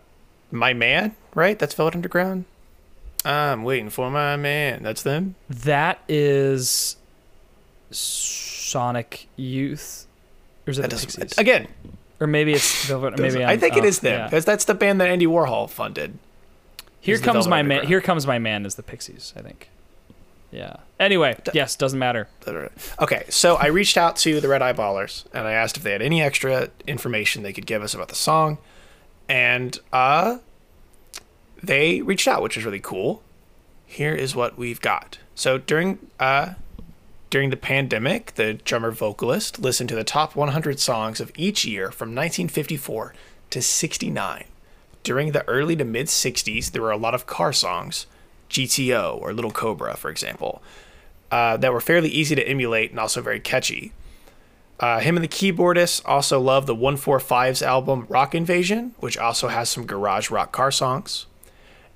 My 0.50 0.72
Man, 0.72 1.14
right? 1.34 1.58
That's 1.58 1.74
Velvet 1.74 1.94
Underground. 1.94 2.44
I'm 3.24 3.64
waiting 3.64 3.90
for 3.90 4.10
my 4.10 4.36
man. 4.36 4.82
That's 4.82 5.02
them. 5.02 5.34
That 5.48 6.00
is 6.08 6.96
Sonic 7.90 9.28
Youth, 9.36 10.06
or 10.70 10.72
is 10.72 10.78
it 10.78 10.82
That 10.82 10.90
the 10.90 10.96
doesn't, 10.96 11.20
Pixies? 11.20 11.38
again, 11.38 11.68
or 12.20 12.26
maybe 12.26 12.52
it's 12.52 12.86
Velvet. 12.86 13.18
Maybe 13.18 13.42
I 13.44 13.50
I'm- 13.50 13.60
think 13.60 13.76
it 13.76 13.84
oh, 13.84 13.88
is 13.88 13.98
them 14.00 14.18
yeah. 14.18 14.24
because 14.26 14.44
that's 14.44 14.64
the 14.64 14.74
band 14.74 15.00
that 15.00 15.08
Andy 15.08 15.26
Warhol 15.26 15.68
funded. 15.68 16.18
Here 17.00 17.18
comes 17.18 17.48
my 17.48 17.62
man. 17.62 17.86
Here 17.86 18.00
comes 18.00 18.26
my 18.26 18.38
man 18.38 18.64
is 18.66 18.74
the 18.76 18.82
Pixies. 18.82 19.32
I 19.36 19.40
think. 19.42 19.68
Yeah. 20.52 20.76
Anyway, 20.98 21.36
yes, 21.54 21.76
doesn't 21.76 21.98
matter. 21.98 22.28
Okay, 23.00 23.24
so 23.28 23.54
I 23.56 23.66
reached 23.66 23.96
out 23.96 24.16
to 24.16 24.40
the 24.40 24.48
Red 24.48 24.60
Eyeballers 24.62 25.24
and 25.32 25.46
I 25.46 25.52
asked 25.52 25.76
if 25.76 25.82
they 25.84 25.92
had 25.92 26.02
any 26.02 26.20
extra 26.20 26.70
information 26.88 27.42
they 27.44 27.52
could 27.52 27.66
give 27.66 27.82
us 27.82 27.94
about 27.94 28.08
the 28.08 28.16
song, 28.16 28.58
and 29.28 29.78
uh, 29.92 30.38
they 31.62 32.02
reached 32.02 32.26
out, 32.28 32.42
which 32.42 32.56
is 32.56 32.64
really 32.64 32.80
cool. 32.80 33.22
Here 33.86 34.14
is 34.14 34.34
what 34.36 34.58
we've 34.58 34.80
got. 34.80 35.18
So 35.34 35.56
during 35.58 35.98
uh, 36.18 36.54
during 37.30 37.50
the 37.50 37.56
pandemic, 37.56 38.34
the 38.34 38.54
drummer 38.54 38.90
vocalist 38.90 39.60
listened 39.60 39.88
to 39.88 39.94
the 39.94 40.04
top 40.04 40.34
100 40.34 40.80
songs 40.80 41.20
of 41.20 41.30
each 41.36 41.64
year 41.64 41.92
from 41.92 42.08
1954 42.08 43.14
to 43.50 43.62
69. 43.62 44.44
During 45.04 45.32
the 45.32 45.48
early 45.48 45.76
to 45.76 45.84
mid 45.84 46.08
60s, 46.08 46.72
there 46.72 46.82
were 46.82 46.90
a 46.90 46.96
lot 46.96 47.14
of 47.14 47.26
car 47.26 47.52
songs, 47.52 48.06
GTO 48.50 49.18
or 49.20 49.32
Little 49.32 49.52
Cobra, 49.52 49.96
for 49.96 50.10
example, 50.10 50.60
uh, 51.30 51.56
that 51.56 51.72
were 51.72 51.80
fairly 51.80 52.08
easy 52.08 52.34
to 52.34 52.46
emulate 52.46 52.90
and 52.90 52.98
also 52.98 53.22
very 53.22 53.40
catchy. 53.40 53.92
Uh, 54.80 54.98
him 54.98 55.16
and 55.16 55.22
the 55.22 55.28
keyboardist 55.28 56.02
also 56.04 56.40
love 56.40 56.66
the 56.66 56.74
145's 56.74 57.62
album 57.62 58.06
Rock 58.08 58.34
Invasion, 58.34 58.94
which 58.98 59.16
also 59.16 59.48
has 59.48 59.68
some 59.68 59.86
garage 59.86 60.30
rock 60.30 60.50
car 60.52 60.72
songs. 60.72 61.26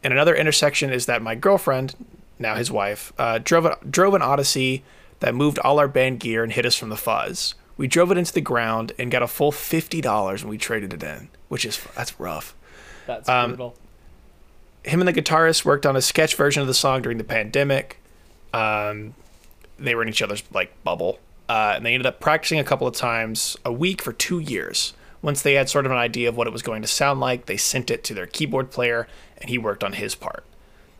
And 0.02 0.12
another 0.12 0.34
intersection 0.34 0.92
is 0.92 1.06
that 1.06 1.22
my 1.22 1.34
girlfriend, 1.34 1.96
now 2.38 2.54
his 2.54 2.70
wife, 2.70 3.12
uh, 3.18 3.40
drove, 3.42 3.64
a, 3.64 3.78
drove 3.88 4.14
an 4.14 4.22
Odyssey 4.22 4.84
that 5.24 5.34
moved 5.34 5.58
all 5.60 5.78
our 5.78 5.88
band 5.88 6.20
gear 6.20 6.42
and 6.44 6.52
hid 6.52 6.66
us 6.66 6.76
from 6.76 6.90
the 6.90 6.98
fuzz. 6.98 7.54
We 7.78 7.86
drove 7.88 8.12
it 8.12 8.18
into 8.18 8.32
the 8.34 8.42
ground 8.42 8.92
and 8.98 9.10
got 9.10 9.22
a 9.22 9.26
full 9.26 9.50
$50 9.50 10.42
when 10.42 10.50
we 10.50 10.58
traded 10.58 10.92
it 10.92 11.02
in, 11.02 11.28
which 11.48 11.64
is, 11.64 11.80
that's 11.96 12.20
rough 12.20 12.54
That's 13.06 13.26
Um, 13.26 13.52
brutal. 13.52 13.74
him 14.84 15.00
and 15.00 15.08
the 15.08 15.14
guitarist 15.14 15.64
worked 15.64 15.86
on 15.86 15.96
a 15.96 16.02
sketch 16.02 16.34
version 16.36 16.60
of 16.60 16.66
the 16.68 16.74
song 16.74 17.00
during 17.00 17.16
the 17.16 17.24
pandemic. 17.24 18.00
Um, 18.52 19.14
they 19.78 19.94
were 19.94 20.02
in 20.02 20.10
each 20.10 20.20
other's 20.20 20.42
like 20.52 20.72
bubble, 20.84 21.18
uh, 21.48 21.72
and 21.76 21.86
they 21.86 21.94
ended 21.94 22.06
up 22.06 22.20
practicing 22.20 22.58
a 22.58 22.64
couple 22.64 22.86
of 22.86 22.94
times 22.94 23.56
a 23.64 23.72
week 23.72 24.02
for 24.02 24.12
two 24.12 24.38
years. 24.40 24.92
Once 25.22 25.40
they 25.40 25.54
had 25.54 25.70
sort 25.70 25.86
of 25.86 25.90
an 25.92 25.96
idea 25.98 26.28
of 26.28 26.36
what 26.36 26.46
it 26.46 26.52
was 26.52 26.60
going 26.62 26.82
to 26.82 26.88
sound 26.88 27.18
like, 27.18 27.46
they 27.46 27.56
sent 27.56 27.90
it 27.90 28.04
to 28.04 28.12
their 28.12 28.26
keyboard 28.26 28.70
player, 28.70 29.08
and 29.38 29.48
he 29.48 29.56
worked 29.56 29.82
on 29.82 29.94
his 29.94 30.14
part. 30.14 30.44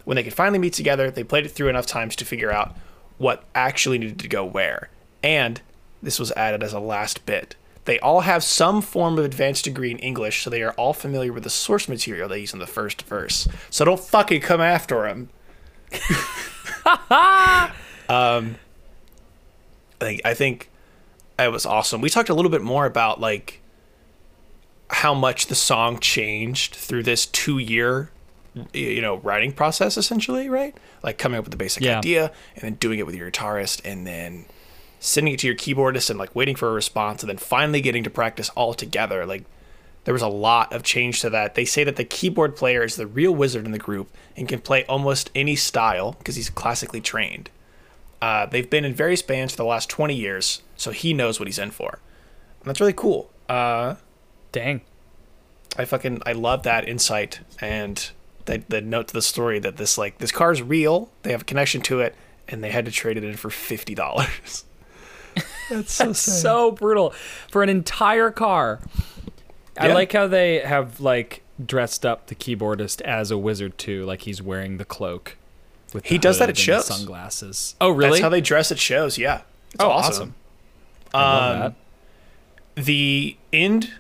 When 0.04 0.14
they 0.16 0.23
could 0.23 0.33
finally 0.35 0.59
meet 0.59 0.73
together, 0.73 1.11
they 1.11 1.23
played 1.25 1.45
it 1.45 1.50
through 1.50 1.69
enough 1.69 1.85
times 1.87 2.16
to 2.16 2.25
figure 2.25 2.50
out 2.50 2.75
what 3.18 3.44
actually 3.54 3.99
needed 3.99 4.18
to 4.21 4.28
go 4.28 4.44
where. 4.44 4.88
And 5.23 5.61
this 6.02 6.18
was 6.18 6.33
added 6.33 6.62
as 6.62 6.73
a 6.73 6.80
last 6.80 7.25
bit. 7.26 7.56
They 7.85 7.99
all 7.99 8.21
have 8.21 8.42
some 8.42 8.80
form 8.80 9.18
of 9.18 9.25
advanced 9.25 9.64
degree 9.64 9.90
in 9.90 9.99
English, 9.99 10.42
so 10.42 10.50
they 10.50 10.62
are 10.62 10.73
all 10.73 10.92
familiar 10.94 11.33
with 11.33 11.44
the 11.44 11.50
source 11.50 11.88
material 11.88 12.28
they 12.28 12.40
use 12.40 12.52
in 12.52 12.59
the 12.59 12.66
first 12.66 13.02
verse. 13.02 13.47
So 13.68 13.85
don't 13.85 14.00
fucking 14.00 14.40
come 14.40 14.61
after 14.61 15.02
them. 15.02 15.28
um, 18.09 18.56
I 20.00 20.04
think 20.04 20.21
I 20.25 20.35
think 20.35 20.71
it 21.38 21.52
was 21.52 21.66
awesome. 21.66 22.00
We 22.00 22.09
talked 22.09 22.30
a 22.30 22.35
little 22.35 22.50
bit 22.50 22.62
more 22.62 22.87
about 22.87 23.21
like 23.21 23.61
how 24.90 25.14
much 25.14 25.47
the 25.47 25.54
song 25.54 25.99
changed 25.99 26.75
through 26.75 27.02
this 27.02 27.26
two 27.26 27.59
year 27.59 28.11
you 28.73 29.00
know 29.00 29.16
writing 29.16 29.52
process 29.52 29.96
essentially 29.96 30.49
right? 30.49 30.76
Like 31.02 31.18
coming 31.18 31.38
up 31.38 31.44
with 31.44 31.50
the 31.50 31.56
basic 31.56 31.82
Yeah. 31.82 31.99
idea 31.99 32.32
and 32.54 32.62
then 32.62 32.75
doing 32.75 32.99
it 32.99 33.06
with 33.06 33.14
your 33.14 33.30
guitarist 33.30 33.80
and 33.84 34.06
then 34.06 34.46
sending 35.00 35.34
it 35.34 35.40
to 35.40 35.46
your 35.46 35.56
keyboardist 35.56 36.08
and 36.11 36.18
like 36.18 36.34
waiting 36.34 36.56
for 36.56 36.68
a 36.68 36.73
response 36.73 37.23
and 37.23 37.28
then 37.30 37.37
finally 37.37 37.80
getting 37.80 38.04
to 38.04 38.11
practice 38.11 38.49
all 38.50 38.73
together. 38.75 39.26
Like 39.26 39.44
there 40.04 40.14
was 40.14 40.23
a 40.23 40.28
lot 40.28 40.73
of 40.73 40.82
change 40.82 41.20
to 41.23 41.30
that. 41.30 41.54
They 41.56 41.64
say 41.64 41.82
that 41.84 41.96
the 41.96 42.04
keyboard 42.04 42.56
player 42.56 42.82
is 42.84 42.96
the 42.96 43.06
real 43.06 43.32
wizard 43.34 43.64
in 43.66 43.73
the 43.73 43.78
group 43.78 44.08
and 44.37 44.49
can 44.49 44.61
play 44.61 44.84
almost 44.87 45.30
any 45.34 45.56
style 45.56 46.12
because 46.18 46.37
he's 46.37 46.49
classically 46.50 47.00
trained. 47.00 47.50
Uh, 48.23 48.46
they've 48.46 48.70
been 48.70 48.84
in 48.84 48.94
various 48.94 49.20
bands 49.23 49.52
for 49.52 49.56
the 49.58 49.64
last 49.64 49.90
20 49.90 50.14
years 50.14 50.62
so 50.76 50.90
he 50.90 51.12
knows 51.12 51.38
what 51.38 51.49
he's 51.49 51.58
in 51.58 51.70
for. 51.70 51.99
And 52.61 52.68
that's 52.68 52.80
really 52.80 52.92
cool. 52.94 53.30
Uh, 53.49 53.96
Dang. 54.52 54.80
I 55.76 55.84
fucking 55.84 56.23
I 56.25 56.32
love 56.32 56.62
that 56.62 56.88
insight 56.88 57.40
and 57.61 58.11
the 58.47 58.63
the 58.69 58.81
note 58.81 59.09
to 59.09 59.15
the 59.15 59.23
story 59.23 59.59
that 59.61 59.77
this 59.77 59.97
like 59.99 60.19
this 60.19 60.31
car's 60.33 60.63
real. 60.63 61.11
They 61.23 61.33
have 61.33 61.43
a 61.43 61.45
connection 61.45 61.81
to 61.83 62.01
it, 62.01 62.15
and 62.49 62.63
they 62.63 62.71
had 62.71 62.85
to 62.85 62.91
trade 62.91 63.17
it 63.17 63.25
in 63.25 63.37
for 63.37 63.51
fifty 63.51 63.95
dollars. 63.95 64.65
That's 65.71 65.93
so 65.93 66.13
sad. 66.13 66.17
So 66.17 66.71
brutal 66.73 67.11
for 67.51 67.63
an 67.63 67.69
entire 67.69 68.31
car. 68.31 68.81
I 69.79 69.89
like 69.89 70.13
how 70.13 70.27
they 70.29 70.61
have 70.61 71.01
like 71.01 71.43
dressed 71.65 72.05
up 72.07 72.27
the 72.29 72.35
keyboardist 72.35 73.01
as 73.03 73.31
a 73.31 73.39
wizard 73.39 73.77
too, 73.79 74.05
like 74.05 74.23
he's 74.23 74.41
wearing 74.41 74.77
the 74.79 74.85
cloak. 74.85 75.37
With 75.93 76.07
He 76.07 76.19
does 76.19 76.39
that 76.41 76.49
at 76.49 76.57
shows. 76.59 76.87
sunglasses. 76.87 77.77
Oh, 77.81 77.91
really? 77.91 78.11
That's 78.13 78.23
how 78.23 78.29
they 78.29 78.41
dress 78.41 78.71
at 78.73 78.79
shows. 78.79 79.17
Yeah, 79.19 79.43
it's 79.73 79.83
oh, 79.83 79.89
awesome. 79.91 80.13
awesome. 80.13 80.35
I 81.15 81.19
love 81.23 81.55
Um, 81.67 81.75
that. 82.77 82.85
the 82.85 83.37
end 83.53 83.93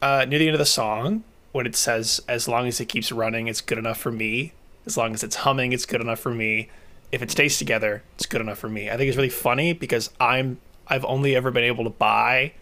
uh, 0.00 0.24
near 0.28 0.38
the 0.38 0.46
end 0.46 0.54
of 0.54 0.58
the 0.60 0.66
song 0.66 1.24
when 1.52 1.66
it 1.66 1.76
says 1.76 2.20
as 2.28 2.48
long 2.48 2.66
as 2.66 2.80
it 2.80 2.86
keeps 2.86 3.12
running 3.12 3.46
it's 3.48 3.60
good 3.60 3.78
enough 3.78 3.98
for 3.98 4.10
me. 4.12 4.52
As 4.86 4.96
long 4.96 5.14
as 5.14 5.22
it's 5.22 5.36
humming 5.36 5.72
it's 5.72 5.86
good 5.86 6.00
enough 6.00 6.18
for 6.18 6.32
me. 6.34 6.68
If 7.12 7.22
it 7.22 7.30
stays 7.30 7.58
together 7.58 8.02
it's 8.16 8.26
good 8.26 8.40
enough 8.40 8.58
for 8.58 8.68
me. 8.68 8.88
I 8.90 8.96
think 8.96 9.08
it's 9.08 9.16
really 9.16 9.28
funny 9.28 9.72
because 9.72 10.10
i'm 10.20 10.58
i've 10.88 11.04
only 11.04 11.36
ever 11.36 11.50
been 11.50 11.64
able 11.64 11.84
to 11.84 11.90
buy 11.90 12.52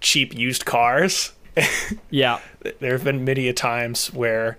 cheap 0.00 0.34
used 0.34 0.64
cars. 0.64 1.32
Yeah. 2.10 2.40
there 2.80 2.92
have 2.92 3.04
been 3.04 3.24
many 3.24 3.48
a 3.48 3.52
times 3.52 4.12
where 4.12 4.58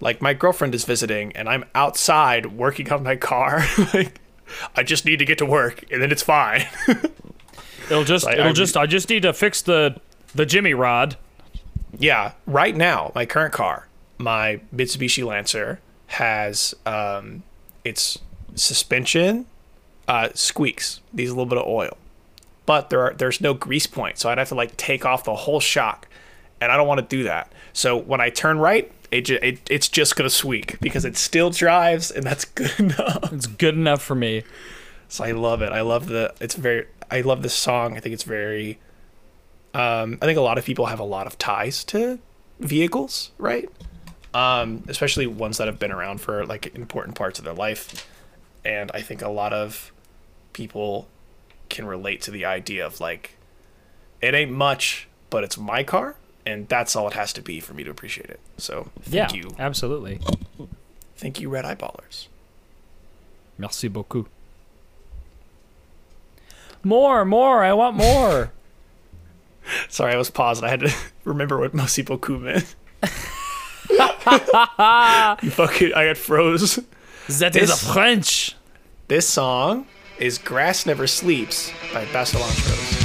like 0.00 0.22
my 0.22 0.32
girlfriend 0.34 0.74
is 0.74 0.84
visiting 0.84 1.32
and 1.36 1.48
i'm 1.48 1.64
outside 1.74 2.46
working 2.56 2.90
on 2.92 3.02
my 3.02 3.16
car. 3.16 3.64
Like 3.94 4.20
i 4.76 4.82
just 4.82 5.04
need 5.04 5.18
to 5.18 5.24
get 5.26 5.36
to 5.38 5.44
work 5.46 5.84
and 5.90 6.00
then 6.00 6.10
it's 6.12 6.22
fine. 6.22 6.66
It'll 7.90 8.04
just 8.04 8.24
Like, 8.24 8.34
it'll 8.38 8.48
I- 8.50 8.52
just 8.52 8.76
I 8.76 8.86
just 8.86 9.08
need 9.10 9.22
to 9.22 9.32
fix 9.32 9.60
the 9.62 9.96
the 10.34 10.46
Jimmy 10.46 10.74
rod. 10.74 11.16
Yeah, 11.96 12.32
right 12.46 12.76
now, 12.76 13.12
my 13.14 13.24
current 13.26 13.52
car, 13.54 13.86
my 14.18 14.60
Mitsubishi 14.74 15.24
Lancer, 15.24 15.80
has 16.08 16.74
um, 16.86 17.42
its 17.84 18.18
suspension 18.54 19.46
uh, 20.06 20.30
squeaks, 20.34 21.00
needs 21.12 21.30
a 21.30 21.34
little 21.34 21.46
bit 21.46 21.58
of 21.58 21.66
oil, 21.66 21.96
but 22.66 22.90
there 22.90 23.00
are 23.02 23.14
there's 23.14 23.40
no 23.40 23.54
grease 23.54 23.86
point, 23.86 24.18
so 24.18 24.28
I'd 24.28 24.38
have 24.38 24.48
to 24.48 24.54
like 24.54 24.76
take 24.76 25.04
off 25.04 25.24
the 25.24 25.34
whole 25.34 25.60
shock, 25.60 26.08
and 26.60 26.70
I 26.72 26.76
don't 26.76 26.88
want 26.88 27.00
to 27.00 27.06
do 27.16 27.24
that. 27.24 27.52
So 27.72 27.96
when 27.96 28.20
I 28.20 28.30
turn 28.30 28.58
right, 28.58 28.90
it, 29.10 29.22
ju- 29.22 29.38
it 29.42 29.60
it's 29.70 29.88
just 29.88 30.16
gonna 30.16 30.30
squeak 30.30 30.78
because 30.80 31.04
it 31.04 31.16
still 31.16 31.50
drives, 31.50 32.10
and 32.10 32.24
that's 32.24 32.44
good 32.60 32.78
enough. 32.78 33.32
It's 33.32 33.46
good 33.46 33.74
enough 33.74 34.02
for 34.02 34.14
me. 34.14 34.44
So 35.08 35.24
I 35.24 35.32
love 35.32 35.62
it. 35.62 35.72
I 35.72 35.80
love 35.80 36.08
the. 36.08 36.34
It's 36.40 36.54
very. 36.54 36.86
I 37.10 37.22
love 37.22 37.42
this 37.42 37.54
song. 37.54 37.96
I 37.96 38.00
think 38.00 38.12
it's 38.12 38.24
very. 38.24 38.78
Um, 39.78 40.18
I 40.20 40.26
think 40.26 40.36
a 40.36 40.42
lot 40.42 40.58
of 40.58 40.64
people 40.64 40.86
have 40.86 40.98
a 40.98 41.04
lot 41.04 41.28
of 41.28 41.38
ties 41.38 41.84
to 41.84 42.18
vehicles, 42.58 43.30
right? 43.38 43.70
Um, 44.34 44.82
especially 44.88 45.28
ones 45.28 45.58
that 45.58 45.68
have 45.68 45.78
been 45.78 45.92
around 45.92 46.20
for 46.20 46.44
like 46.44 46.74
important 46.74 47.16
parts 47.16 47.38
of 47.38 47.44
their 47.44 47.54
life, 47.54 48.04
and 48.64 48.90
I 48.92 49.02
think 49.02 49.22
a 49.22 49.28
lot 49.28 49.52
of 49.52 49.92
people 50.52 51.06
can 51.68 51.86
relate 51.86 52.20
to 52.22 52.32
the 52.32 52.44
idea 52.44 52.84
of 52.84 53.00
like, 53.00 53.36
it 54.20 54.34
ain't 54.34 54.50
much, 54.50 55.06
but 55.30 55.44
it's 55.44 55.56
my 55.56 55.84
car, 55.84 56.16
and 56.44 56.68
that's 56.68 56.96
all 56.96 57.06
it 57.06 57.14
has 57.14 57.32
to 57.34 57.40
be 57.40 57.60
for 57.60 57.72
me 57.72 57.84
to 57.84 57.90
appreciate 57.90 58.30
it. 58.30 58.40
So 58.56 58.90
thank 59.02 59.32
yeah, 59.32 59.38
you, 59.38 59.54
absolutely. 59.60 60.18
thank 61.16 61.40
you, 61.40 61.48
Red 61.48 61.64
Eyeballers. 61.64 62.26
Merci 63.56 63.86
beaucoup. 63.86 64.28
More, 66.82 67.24
more. 67.24 67.62
I 67.62 67.72
want 67.72 67.96
more. 67.96 68.52
Sorry, 69.88 70.12
I 70.12 70.16
was 70.16 70.30
paused. 70.30 70.62
I 70.64 70.68
had 70.68 70.80
to 70.80 70.94
remember 71.24 71.58
what 71.58 71.74
beaucoup 72.02 72.40
meant. 72.40 72.74
it, 75.82 75.94
I 75.94 76.06
got 76.06 76.16
froze. 76.16 76.76
that 77.28 77.56
is 77.56 77.68
This- 77.70 77.82
a 77.82 77.92
French. 77.92 78.54
This 79.08 79.26
song 79.28 79.86
is 80.18 80.36
"Grass 80.38 80.84
Never 80.84 81.06
Sleeps" 81.06 81.72
by 81.94 82.04
Basilantros. 82.06 82.97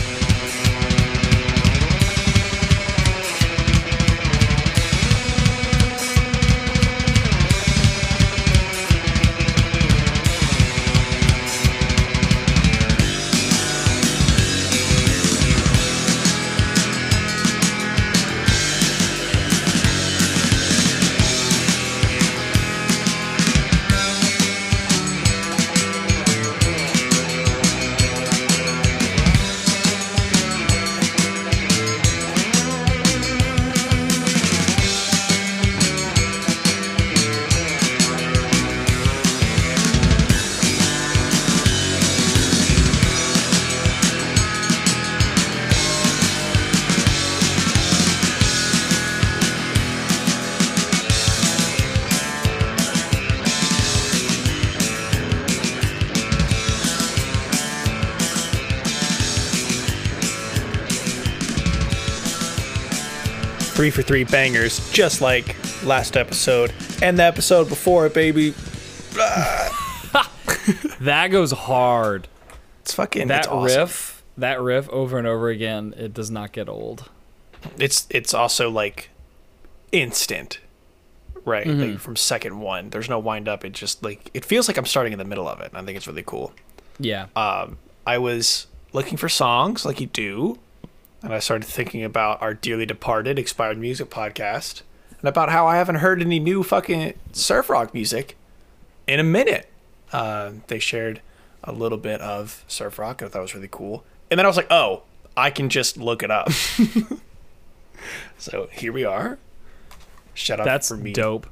Three 63.84 63.92
for 63.92 64.02
three 64.02 64.24
bangers, 64.24 64.90
just 64.94 65.20
like 65.20 65.58
last 65.84 66.16
episode 66.16 66.72
and 67.02 67.20
the 67.20 67.24
episode 67.24 67.68
before 67.68 68.06
it, 68.06 68.14
baby. 68.14 68.54
That 71.02 71.28
goes 71.32 71.52
hard. 71.52 72.30
It's 72.80 72.94
fucking 72.94 73.28
That 73.28 73.40
it's 73.40 73.48
awesome. 73.50 73.80
riff, 73.82 74.24
that 74.38 74.62
riff 74.62 74.88
over 74.88 75.18
and 75.18 75.28
over 75.28 75.50
again, 75.50 75.94
it 75.98 76.14
does 76.14 76.32
not 76.32 76.54
get 76.54 76.70
old. 76.70 77.10
It's 77.78 78.08
it's 78.10 78.34
also 78.34 78.70
like 78.70 79.10
instant, 79.92 80.62
right? 81.44 81.68
Mm-hmm. 81.68 81.82
Like 81.82 82.00
from 82.00 82.16
second 82.16 82.62
one, 82.62 82.90
there's 82.90 83.10
no 83.10 83.20
wind 83.20 83.50
up. 83.50 83.66
It 83.66 83.74
just 83.74 84.02
like 84.02 84.30
it 84.34 84.46
feels 84.46 84.70
like 84.70 84.78
I'm 84.78 84.86
starting 84.86 85.12
in 85.12 85.20
the 85.20 85.26
middle 85.26 85.50
of 85.50 85.60
it. 85.60 85.74
And 85.74 85.78
I 85.78 85.84
think 85.84 85.98
it's 85.98 86.08
really 86.08 86.24
cool. 86.24 86.54
Yeah. 87.00 87.26
um, 87.36 87.80
I 88.08 88.18
was 88.18 88.68
looking 88.94 89.18
for 89.18 89.28
songs 89.28 89.84
like 89.84 90.00
you 90.00 90.08
do, 90.08 90.58
and 91.24 91.34
I 91.34 91.40
started 91.40 91.66
thinking 91.66 92.04
about 92.04 92.42
our 92.42 92.54
dearly 92.54 92.86
departed 92.86 93.40
expired 93.40 93.78
music 93.78 94.10
podcast 94.10 94.82
and 95.20 95.30
about 95.30 95.50
how 95.50 95.66
I 95.66 95.78
haven't 95.78 95.96
heard 95.96 96.22
any 96.22 96.38
new 96.38 96.64
fucking 96.64 97.14
surf 97.32 97.70
rock 97.70 97.94
music 97.94 98.36
in 99.08 99.20
a 99.22 99.24
minute. 99.24 99.70
Uh, 100.12 100.52
they 100.68 100.80
shared 100.80 101.22
a 101.64 101.72
little 101.72 101.98
bit 101.98 102.20
of 102.20 102.66
surf 102.68 103.00
rock, 103.00 103.22
and 103.22 103.30
I 103.30 103.32
thought 103.32 103.40
it 103.40 103.44
was 103.44 103.56
really 103.56 103.70
cool. 103.72 104.04
And 104.30 104.38
then 104.38 104.46
I 104.46 104.50
was 104.50 104.58
like, 104.58 104.68
oh, 104.70 105.04
I 105.38 105.50
can 105.50 105.70
just 105.70 105.98
look 105.98 106.24
it 106.24 106.30
up. 106.30 106.52
so 108.38 108.68
here 108.72 108.92
we 108.92 109.06
are. 109.06 109.40
Shut 110.34 110.60
up. 110.60 110.66
That's 110.66 110.90
for 110.90 110.98
me 110.98 111.14
dope. 111.14 111.48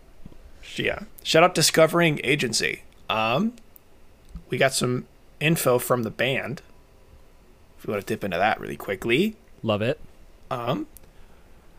yeah. 0.75 1.03
Shut 1.23 1.43
up. 1.43 1.53
Discovering 1.53 2.19
Agency. 2.23 2.83
Um, 3.09 3.53
we 4.49 4.57
got 4.57 4.73
some 4.73 5.07
info 5.39 5.79
from 5.79 6.03
the 6.03 6.11
band. 6.11 6.61
If 7.77 7.87
we 7.87 7.93
want 7.93 8.05
to 8.05 8.13
dip 8.13 8.23
into 8.23 8.37
that 8.37 8.59
really 8.59 8.75
quickly. 8.77 9.37
Love 9.63 9.81
it. 9.81 9.99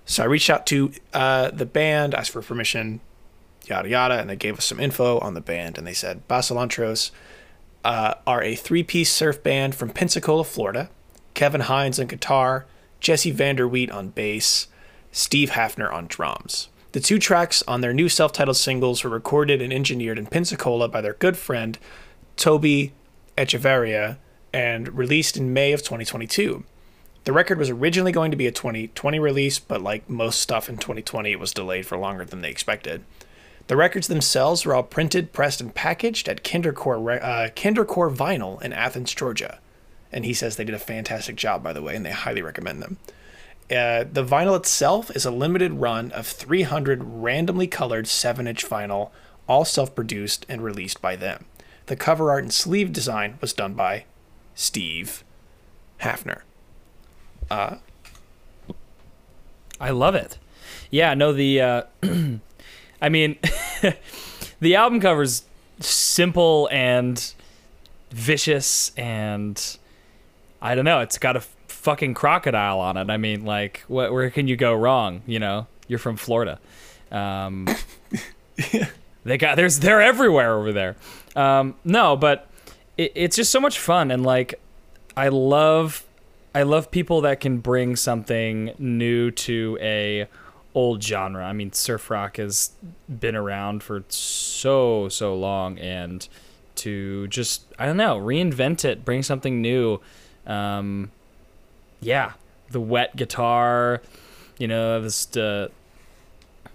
So 0.04 0.22
I 0.22 0.26
reached 0.26 0.50
out 0.50 0.66
to 0.66 0.92
uh, 1.12 1.50
the 1.50 1.66
band, 1.66 2.14
asked 2.14 2.30
for 2.30 2.42
permission, 2.42 3.00
yada 3.66 3.88
yada, 3.88 4.18
and 4.18 4.28
they 4.28 4.36
gave 4.36 4.58
us 4.58 4.64
some 4.64 4.80
info 4.80 5.18
on 5.20 5.34
the 5.34 5.40
band. 5.40 5.78
And 5.78 5.86
they 5.86 5.94
said 5.94 6.26
Basilantros 6.28 7.10
uh, 7.84 8.14
are 8.26 8.42
a 8.42 8.54
three-piece 8.54 9.10
surf 9.10 9.42
band 9.42 9.74
from 9.74 9.90
Pensacola, 9.90 10.44
Florida. 10.44 10.90
Kevin 11.34 11.62
Hines 11.62 11.98
on 11.98 12.08
guitar, 12.08 12.66
Jesse 13.00 13.32
Vanderwheat 13.32 13.92
on 13.92 14.10
bass, 14.10 14.68
Steve 15.12 15.50
Hafner 15.50 15.92
on 15.92 16.06
drums. 16.06 16.68
The 16.92 17.00
two 17.00 17.18
tracks 17.18 17.62
on 17.66 17.80
their 17.80 17.94
new 17.94 18.08
self-titled 18.10 18.56
singles 18.56 19.02
were 19.02 19.10
recorded 19.10 19.62
and 19.62 19.72
engineered 19.72 20.18
in 20.18 20.26
Pensacola 20.26 20.88
by 20.88 21.00
their 21.00 21.14
good 21.14 21.38
friend 21.38 21.78
Toby 22.36 22.92
Echeverria 23.38 24.18
and 24.52 24.94
released 24.96 25.38
in 25.38 25.54
May 25.54 25.72
of 25.72 25.80
2022. 25.80 26.64
The 27.24 27.32
record 27.32 27.58
was 27.58 27.70
originally 27.70 28.10
going 28.10 28.32
to 28.32 28.36
be 28.36 28.46
a 28.46 28.52
2020 28.52 29.18
release, 29.18 29.58
but 29.58 29.80
like 29.80 30.08
most 30.10 30.40
stuff 30.40 30.68
in 30.68 30.76
2020, 30.76 31.30
it 31.30 31.38
was 31.38 31.52
delayed 31.52 31.86
for 31.86 31.96
longer 31.96 32.24
than 32.24 32.40
they 32.40 32.50
expected. 32.50 33.04
The 33.68 33.76
records 33.76 34.08
themselves 34.08 34.64
were 34.64 34.74
all 34.74 34.82
printed, 34.82 35.32
pressed, 35.32 35.60
and 35.60 35.72
packaged 35.72 36.28
at 36.28 36.42
Kindercore, 36.42 37.22
uh, 37.22 37.50
Kindercore 37.50 38.14
Vinyl 38.14 38.60
in 38.60 38.72
Athens, 38.72 39.14
Georgia. 39.14 39.60
And 40.10 40.24
he 40.24 40.34
says 40.34 40.56
they 40.56 40.64
did 40.64 40.74
a 40.74 40.80
fantastic 40.80 41.36
job, 41.36 41.62
by 41.62 41.72
the 41.72 41.80
way, 41.80 41.94
and 41.94 42.04
they 42.04 42.10
highly 42.10 42.42
recommend 42.42 42.82
them. 42.82 42.98
Uh, 43.70 44.04
the 44.10 44.24
vinyl 44.24 44.56
itself 44.56 45.10
is 45.16 45.24
a 45.24 45.30
limited 45.30 45.72
run 45.74 46.10
of 46.12 46.26
300 46.26 47.02
randomly 47.02 47.66
colored 47.66 48.06
7 48.06 48.46
inch 48.46 48.68
vinyl, 48.68 49.10
all 49.48 49.64
self 49.64 49.94
produced 49.94 50.44
and 50.48 50.62
released 50.62 51.00
by 51.00 51.16
them. 51.16 51.46
The 51.86 51.96
cover 51.96 52.30
art 52.30 52.42
and 52.42 52.52
sleeve 52.52 52.92
design 52.92 53.38
was 53.40 53.52
done 53.52 53.74
by 53.74 54.04
Steve 54.54 55.24
Hafner. 56.00 56.42
I 59.80 59.90
love 59.90 60.14
it. 60.14 60.38
Yeah, 60.90 61.14
no, 61.14 61.32
the 61.32 61.60
uh 61.60 61.82
I 63.02 63.08
mean 63.08 63.38
the 64.60 64.76
album 64.76 65.00
cover's 65.00 65.44
simple 65.80 66.68
and 66.70 67.34
vicious 68.10 68.92
and 68.96 69.78
I 70.60 70.74
don't 70.74 70.84
know, 70.84 71.00
it's 71.00 71.18
got 71.18 71.34
a 71.34 71.40
f- 71.40 71.56
fucking 71.68 72.14
crocodile 72.14 72.78
on 72.78 72.96
it. 72.96 73.10
I 73.10 73.16
mean, 73.16 73.44
like 73.44 73.82
what 73.88 74.12
where 74.12 74.30
can 74.30 74.46
you 74.48 74.56
go 74.56 74.74
wrong, 74.74 75.22
you 75.26 75.38
know? 75.40 75.66
You're 75.88 75.98
from 75.98 76.16
Florida. 76.16 76.58
Um 77.10 77.66
They 79.24 79.38
got 79.38 79.56
there's 79.56 79.80
they're 79.80 80.02
everywhere 80.02 80.54
over 80.54 80.72
there. 80.72 80.96
Um 81.34 81.74
no, 81.84 82.16
but 82.16 82.48
it, 82.96 83.12
it's 83.14 83.36
just 83.36 83.50
so 83.50 83.60
much 83.60 83.78
fun 83.78 84.10
and 84.10 84.24
like 84.24 84.60
I 85.16 85.28
love 85.28 86.04
I 86.54 86.62
love 86.64 86.90
people 86.90 87.22
that 87.22 87.40
can 87.40 87.58
bring 87.58 87.96
something 87.96 88.74
new 88.78 89.30
to 89.30 89.78
a 89.80 90.26
old 90.74 91.02
genre. 91.02 91.44
I 91.44 91.52
mean, 91.52 91.72
surf 91.72 92.10
rock 92.10 92.36
has 92.36 92.72
been 93.08 93.36
around 93.36 93.82
for 93.82 94.04
so 94.08 95.08
so 95.08 95.34
long, 95.34 95.78
and 95.78 96.26
to 96.76 97.28
just 97.28 97.64
I 97.78 97.86
don't 97.86 97.96
know 97.96 98.18
reinvent 98.18 98.84
it, 98.84 99.04
bring 99.04 99.22
something 99.22 99.60
new. 99.60 100.00
Um, 100.46 101.10
yeah, 102.00 102.32
the 102.70 102.80
wet 102.80 103.16
guitar, 103.16 104.02
you 104.58 104.68
know, 104.68 105.00
the 105.00 105.10
st- 105.10 105.72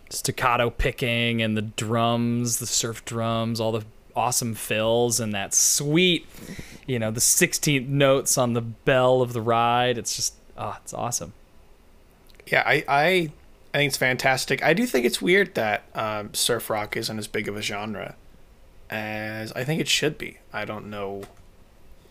staccato 0.10 0.70
picking 0.70 1.42
and 1.42 1.58
the 1.58 1.62
drums, 1.62 2.60
the 2.60 2.66
surf 2.66 3.04
drums, 3.06 3.60
all 3.60 3.74
the 3.74 3.86
awesome 4.18 4.56
fills 4.56 5.20
and 5.20 5.34
that 5.34 5.54
sweet, 5.54 6.26
you 6.86 6.98
know, 7.00 7.12
the 7.12 7.20
16th 7.22 7.88
notes 7.88 8.38
on 8.38 8.54
the 8.54 8.62
bell 8.62 9.22
of 9.22 9.34
the 9.34 9.42
ride. 9.42 9.98
It's 9.98 10.16
just, 10.16 10.34
oh, 10.58 10.78
it's 10.84 10.94
awesome. 10.94 11.34
yeah, 12.48 12.64
I, 12.66 12.84
I 12.88 13.32
I 13.74 13.78
think 13.80 13.90
it's 13.90 13.98
fantastic. 13.98 14.64
I 14.64 14.74
do 14.74 14.86
think 14.88 15.06
it's 15.06 15.22
weird 15.22 15.54
that 15.56 15.84
um, 15.94 16.34
surf 16.34 16.70
rock 16.70 16.98
isn't 16.98 17.18
as 17.20 17.28
big 17.28 17.48
of 17.48 17.56
a 17.56 17.62
genre 17.62 18.16
as 18.90 19.52
I 19.54 19.64
think 19.64 19.80
it 19.82 19.88
should 19.88 20.18
be. 20.18 20.40
I 20.52 20.66
don't 20.66 20.90
know 20.90 21.24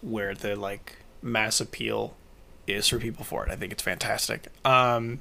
where 0.03 0.35
the 0.35 0.55
like 0.55 0.97
mass 1.23 1.61
appeal 1.61 2.15
is 2.67 2.87
for 2.89 2.99
people 2.99 3.25
for 3.25 3.45
it. 3.47 3.51
I 3.51 3.57
think 3.57 3.73
it's 3.73 3.83
fantastic. 3.83 4.49
Um, 4.65 5.21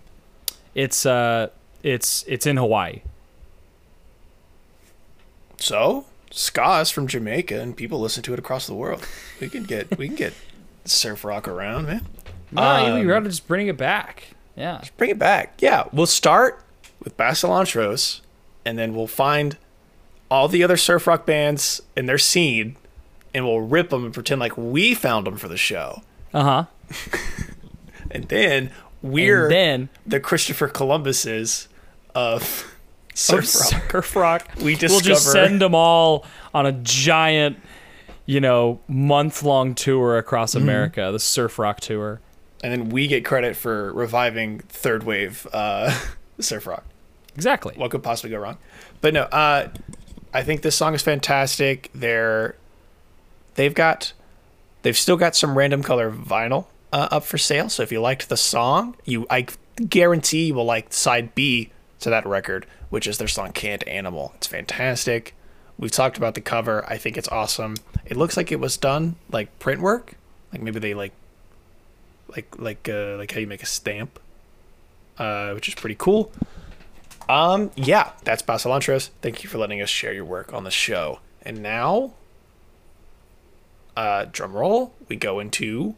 It's 0.76 1.06
uh, 1.06 1.50
it's 1.82 2.24
it's 2.28 2.45
in 2.45 2.58
Hawaii. 2.58 3.02
so 5.58 6.06
ska 6.36 6.80
is 6.82 6.89
from 6.91 7.08
Jamaica, 7.08 7.60
and 7.60 7.76
people 7.76 8.00
listen 8.00 8.21
to 8.24 8.34
it 8.34 8.39
across 8.39 8.67
the 8.67 8.74
world. 8.74 9.08
We 9.39 9.50
can 9.50 9.63
get 9.63 9.98
we 9.98 10.08
can 10.08 10.15
get 10.15 10.34
surf 10.86 11.24
rock 11.24 11.48
around, 11.48 11.88
man. 11.88 12.06
No, 12.52 12.62
Um, 12.62 13.08
to 13.08 13.30
just 13.30 13.48
bring 13.48 13.67
it 13.67 13.78
back. 13.78 14.30
Yeah. 14.56 14.80
Just 14.80 14.95
bring 14.98 15.10
it 15.10 15.19
back. 15.19 15.56
Yeah, 15.60 15.86
we'll 15.91 16.06
start 16.06 16.63
with 17.04 17.17
Basilantros, 17.17 18.21
and 18.65 18.78
then 18.78 18.93
we'll 18.93 19.08
find 19.08 19.58
all 20.30 20.48
the 20.48 20.63
other 20.63 20.78
surf 20.78 21.08
rock 21.08 21.26
bands 21.26 21.82
in 21.95 22.06
their 22.06 22.17
scene, 22.17 22.78
and 23.34 23.45
we'll 23.45 23.62
rip 23.62 23.89
them 23.89 24.06
and 24.06 24.13
pretend 24.13 24.39
like 24.39 24.58
we 24.58 24.93
found 24.93 25.28
them 25.28 25.38
for 25.38 25.48
the 25.48 25.58
show. 25.58 26.02
Uh 26.34 26.43
huh. 26.43 26.65
And 28.12 28.30
then 28.30 28.71
we're 29.02 29.43
And 29.43 29.52
then 29.52 29.89
the 30.06 30.19
Christopher 30.19 30.67
Columbuses 30.67 31.67
of 32.13 32.74
surf 33.15 33.45
surf 33.47 34.15
rock. 34.15 34.45
rock. 34.47 34.56
We 34.58 34.75
We'll 34.80 34.99
just 34.99 35.32
send 35.32 35.60
them 35.62 35.73
all 35.73 36.25
on 36.54 36.65
a 36.67 36.71
giant, 36.73 37.58
you 38.28 38.39
know, 38.39 38.80
month 38.88 39.41
long 39.41 39.73
tour 39.73 40.17
across 40.17 40.54
Mm-hmm. 40.54 40.63
America, 40.63 41.10
the 41.12 41.19
surf 41.19 41.58
rock 41.58 41.80
tour. 41.80 42.21
and 42.63 42.71
then 42.71 42.89
we 42.89 43.08
get 43.08 43.25
credit 43.25 43.56
for 43.56 43.91
reviving 43.93 44.60
third 44.69 45.04
wave 45.04 45.47
uh, 45.54 45.97
surf 46.39 46.67
rock. 46.67 46.84
Exactly. 47.36 47.73
what 47.75 47.91
could 47.91 48.04
possibly 48.04 48.30
go 48.32 48.38
wrong? 48.39 48.58
But 49.01 49.13
no, 49.13 49.23
uh, 49.23 49.69
I 50.34 50.43
think 50.43 50.62
this 50.62 50.75
song 50.75 50.93
is 50.93 51.01
fantastic. 51.01 51.89
They're 51.93 52.56
they've 53.56 53.73
got 53.73 54.13
they've 54.84 54.97
still 54.97 55.17
got 55.17 55.36
some 55.36 55.58
random 55.58 55.84
color 55.84 56.12
vinyl 56.12 56.65
uh, 56.93 57.08
up 57.12 57.23
for 57.23 57.38
sale. 57.38 57.69
So 57.69 57.84
if 57.84 57.91
you 57.91 57.99
liked 58.01 58.30
the 58.30 58.38
song, 58.38 58.95
you 59.06 59.28
I 59.30 59.47
guarantee 59.89 60.45
you 60.47 60.54
will 60.56 60.65
like 60.65 60.93
side 60.93 61.36
B 61.36 61.71
to 61.99 62.10
that 62.10 62.25
record, 62.25 62.65
which 62.89 63.08
is 63.08 63.17
their 63.17 63.27
song 63.27 63.51
"Canned 63.51 63.88
Animal." 63.88 64.34
It's 64.36 64.47
fantastic. 64.47 65.36
We've 65.77 65.91
talked 65.91 66.17
about 66.17 66.36
the 66.36 66.41
cover. 66.41 66.86
I 66.88 66.97
think 66.97 67.17
it's 67.17 67.27
awesome. 67.27 67.75
It 68.05 68.15
looks 68.15 68.38
like 68.38 68.51
it 68.51 68.60
was 68.60 68.77
done 68.77 69.15
like 69.29 69.58
print 69.60 69.81
work, 69.81 70.15
like 70.51 70.62
maybe 70.62 70.79
they 70.79 70.93
like 70.93 71.13
like 72.29 72.55
like 72.58 72.89
uh, 72.89 73.17
like 73.17 73.31
how 73.31 73.39
you 73.39 73.47
make 73.47 73.63
a 73.63 73.67
stamp, 73.67 74.19
uh, 75.17 75.51
which 75.51 75.67
is 75.67 75.75
pretty 75.75 75.95
cool. 75.95 76.31
Um, 77.27 77.71
yeah, 77.75 78.12
that's 78.23 78.43
Basilantros. 78.43 79.10
Thank 79.21 79.43
you 79.43 79.49
for 79.49 79.58
letting 79.58 79.81
us 79.81 79.89
share 79.89 80.13
your 80.13 80.25
work 80.25 80.53
on 80.53 80.63
the 80.63 80.71
show. 80.71 81.19
And 81.41 81.62
now, 81.62 82.13
uh, 83.97 84.25
drum 84.31 84.53
roll, 84.53 84.93
we 85.08 85.15
go 85.15 85.39
into 85.39 85.95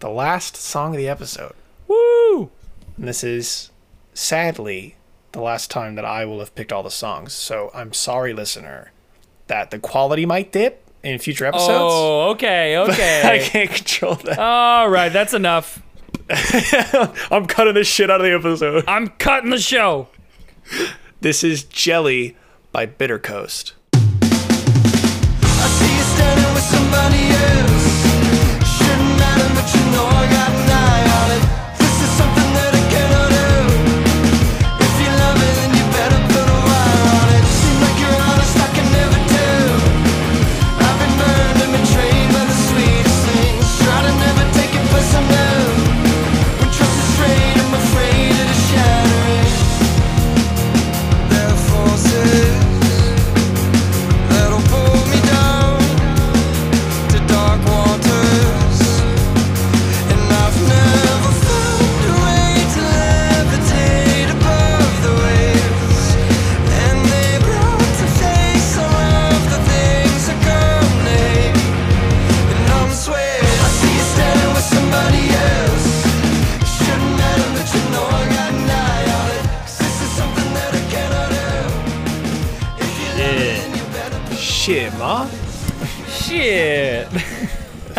the 0.00 0.08
last 0.08 0.56
song 0.56 0.92
of 0.92 0.98
the 0.98 1.08
episode. 1.08 1.54
Woo! 1.86 2.50
And 2.96 3.08
this 3.08 3.22
is 3.22 3.70
sadly 4.14 4.96
the 5.34 5.42
last 5.42 5.70
time 5.70 5.96
that 5.96 6.04
I 6.04 6.24
will 6.24 6.38
have 6.38 6.54
picked 6.54 6.72
all 6.72 6.82
the 6.82 6.90
songs. 6.90 7.34
So 7.34 7.70
I'm 7.74 7.92
sorry, 7.92 8.32
listener, 8.32 8.92
that 9.48 9.70
the 9.70 9.78
quality 9.78 10.24
might 10.24 10.50
dip 10.52 10.88
in 11.02 11.18
future 11.18 11.44
episodes. 11.44 11.68
Oh, 11.70 12.30
okay, 12.30 12.78
okay. 12.88 13.22
I 13.24 13.38
can't 13.46 13.70
control 13.70 14.14
that. 14.14 14.38
All 14.38 14.88
right, 14.88 15.12
that's 15.12 15.34
enough. 15.34 15.82
I'm 17.30 17.46
cutting 17.46 17.74
this 17.74 17.88
shit 17.88 18.08
out 18.10 18.20
of 18.20 18.26
the 18.26 18.34
episode. 18.34 18.84
I'm 18.88 19.08
cutting 19.08 19.50
the 19.50 19.58
show. 19.58 20.08
This 21.20 21.44
is 21.44 21.64
Jelly 21.64 22.36
by 22.72 22.86
Bitter 22.86 23.18
Coast. 23.18 23.74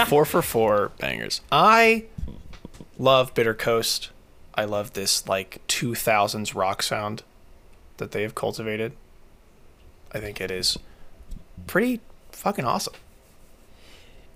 Four 0.05 0.25
for 0.25 0.41
four 0.41 0.91
bangers. 0.99 1.41
I 1.51 2.05
love 2.97 3.33
Bitter 3.33 3.53
Coast. 3.53 4.09
I 4.53 4.65
love 4.65 4.93
this 4.93 5.27
like 5.27 5.61
2000s 5.67 6.55
rock 6.55 6.81
sound 6.81 7.23
that 7.97 8.11
they 8.11 8.21
have 8.21 8.35
cultivated. 8.35 8.93
I 10.11 10.19
think 10.19 10.39
it 10.39 10.51
is 10.51 10.77
pretty 11.67 11.99
fucking 12.31 12.65
awesome. 12.65 12.93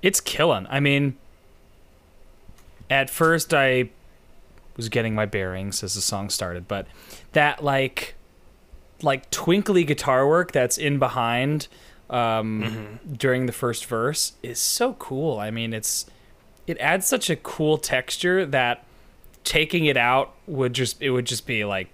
It's 0.01 0.19
killing. 0.19 0.67
I 0.69 0.79
mean, 0.79 1.17
at 2.89 3.09
first 3.09 3.53
I 3.53 3.89
was 4.75 4.89
getting 4.89 5.13
my 5.13 5.25
bearings 5.25 5.83
as 5.83 5.95
the 5.95 6.01
song 6.01 6.29
started, 6.29 6.67
but 6.67 6.87
that 7.33 7.63
like 7.63 8.15
like 9.01 9.29
twinkly 9.29 9.83
guitar 9.83 10.27
work 10.27 10.51
that's 10.51 10.77
in 10.77 10.99
behind 10.99 11.67
um, 12.09 12.99
during 13.11 13.45
the 13.45 13.51
first 13.51 13.85
verse 13.85 14.33
is 14.41 14.59
so 14.59 14.93
cool. 14.93 15.39
I 15.39 15.51
mean, 15.51 15.73
it's 15.73 16.05
it 16.67 16.77
adds 16.79 17.07
such 17.07 17.29
a 17.29 17.35
cool 17.35 17.77
texture 17.77 18.45
that 18.45 18.85
taking 19.43 19.85
it 19.85 19.97
out 19.97 20.33
would 20.47 20.73
just 20.73 21.01
it 21.01 21.11
would 21.11 21.25
just 21.25 21.47
be 21.47 21.65
like 21.65 21.89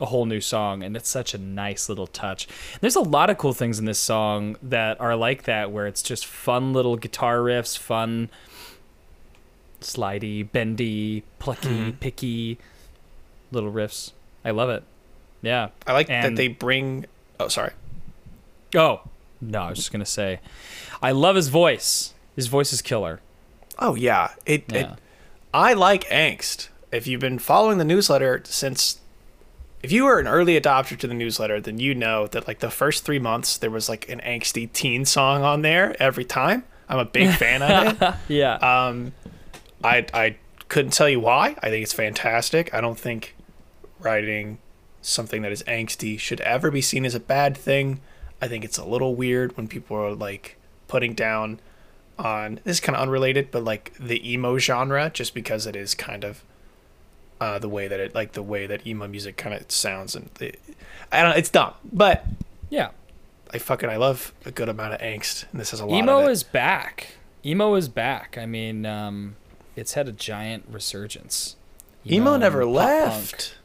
a 0.00 0.06
whole 0.06 0.26
new 0.26 0.40
song 0.40 0.82
and 0.82 0.96
it's 0.96 1.08
such 1.08 1.34
a 1.34 1.38
nice 1.38 1.88
little 1.88 2.06
touch. 2.06 2.46
There's 2.80 2.96
a 2.96 3.00
lot 3.00 3.30
of 3.30 3.38
cool 3.38 3.52
things 3.52 3.78
in 3.78 3.84
this 3.84 3.98
song 3.98 4.56
that 4.62 5.00
are 5.00 5.16
like 5.16 5.44
that 5.44 5.72
where 5.72 5.86
it's 5.86 6.02
just 6.02 6.26
fun 6.26 6.72
little 6.72 6.96
guitar 6.96 7.38
riffs, 7.38 7.76
fun 7.76 8.30
slidey, 9.80 10.50
bendy, 10.50 11.24
plucky, 11.38 11.92
picky 12.00 12.58
little 13.50 13.72
riffs. 13.72 14.12
I 14.44 14.50
love 14.50 14.70
it. 14.70 14.84
Yeah. 15.42 15.70
I 15.86 15.92
like 15.92 16.08
that 16.08 16.36
they 16.36 16.48
bring. 16.48 17.06
Oh, 17.40 17.48
sorry. 17.48 17.72
Oh, 18.74 19.00
no, 19.40 19.62
I 19.62 19.70
was 19.70 19.78
just 19.78 19.92
going 19.92 20.00
to 20.00 20.06
say 20.06 20.40
I 21.02 21.12
love 21.12 21.36
his 21.36 21.48
voice. 21.48 22.14
His 22.34 22.46
voice 22.46 22.72
is 22.72 22.82
killer. 22.82 23.20
Oh 23.78 23.94
yeah, 23.94 24.32
it. 24.46 24.72
it 24.72 24.88
I 25.52 25.72
like 25.72 26.04
angst. 26.04 26.68
If 26.92 27.06
you've 27.06 27.20
been 27.20 27.38
following 27.38 27.78
the 27.78 27.84
newsletter 27.84 28.42
since, 28.44 29.00
if 29.82 29.92
you 29.92 30.04
were 30.04 30.18
an 30.18 30.26
early 30.26 30.60
adopter 30.60 30.96
to 30.98 31.06
the 31.06 31.14
newsletter, 31.14 31.60
then 31.60 31.78
you 31.78 31.94
know 31.94 32.26
that 32.28 32.46
like 32.46 32.60
the 32.60 32.70
first 32.70 33.04
three 33.04 33.18
months 33.18 33.58
there 33.58 33.70
was 33.70 33.88
like 33.88 34.08
an 34.08 34.20
angsty 34.20 34.70
teen 34.72 35.04
song 35.04 35.42
on 35.42 35.62
there 35.62 36.00
every 36.00 36.24
time. 36.24 36.64
I'm 36.88 36.98
a 36.98 37.04
big 37.04 37.34
fan 37.34 37.62
of 37.62 38.02
it. 38.02 38.14
Yeah. 38.28 38.54
Um, 38.54 39.12
I 39.84 40.06
I 40.12 40.36
couldn't 40.68 40.92
tell 40.92 41.08
you 41.08 41.20
why. 41.20 41.56
I 41.62 41.70
think 41.70 41.82
it's 41.82 41.92
fantastic. 41.92 42.72
I 42.72 42.80
don't 42.80 42.98
think 42.98 43.34
writing 44.00 44.58
something 45.00 45.42
that 45.42 45.52
is 45.52 45.62
angsty 45.64 46.18
should 46.18 46.40
ever 46.42 46.70
be 46.70 46.80
seen 46.80 47.04
as 47.04 47.14
a 47.14 47.20
bad 47.20 47.56
thing. 47.56 48.00
I 48.40 48.48
think 48.48 48.64
it's 48.64 48.78
a 48.78 48.84
little 48.84 49.14
weird 49.14 49.56
when 49.56 49.68
people 49.68 49.96
are 49.96 50.14
like 50.14 50.56
putting 50.86 51.14
down 51.14 51.60
on 52.18 52.60
this 52.64 52.80
kind 52.80 52.96
of 52.96 53.02
unrelated, 53.02 53.50
but 53.50 53.64
like 53.64 53.92
the 53.98 54.30
emo 54.32 54.58
genre 54.58 55.10
just 55.12 55.34
because 55.34 55.66
it 55.66 55.76
is 55.76 55.94
kind 55.94 56.24
of 56.24 56.42
uh, 57.40 57.58
the 57.58 57.68
way 57.68 57.86
that 57.88 58.00
it 58.00 58.14
like 58.14 58.32
the 58.32 58.42
way 58.42 58.66
that 58.66 58.86
emo 58.86 59.06
music 59.06 59.36
kind 59.36 59.54
of 59.54 59.70
sounds 59.70 60.16
and 60.16 60.30
the, 60.38 60.54
I 61.12 61.22
don't 61.22 61.30
know, 61.30 61.36
it's 61.36 61.50
dumb, 61.50 61.74
but 61.92 62.24
yeah. 62.70 62.90
I 63.50 63.58
fucking 63.58 63.88
I 63.88 63.96
love 63.96 64.34
a 64.44 64.50
good 64.50 64.68
amount 64.68 64.92
of 64.94 65.00
angst 65.00 65.44
and 65.52 65.60
this 65.60 65.70
has 65.70 65.80
a 65.80 65.86
lot 65.86 65.94
of 65.94 66.02
Emo 66.02 66.26
it. 66.28 66.32
is 66.32 66.42
back. 66.42 67.14
Emo 67.46 67.74
is 67.76 67.88
back. 67.88 68.36
I 68.36 68.44
mean, 68.44 68.84
um, 68.84 69.36
it's 69.74 69.94
had 69.94 70.06
a 70.06 70.12
giant 70.12 70.64
resurgence. 70.70 71.56
emo 72.06 72.36
never 72.36 72.60
and 72.62 72.74
punk. 72.74 72.86
left. 72.86 73.57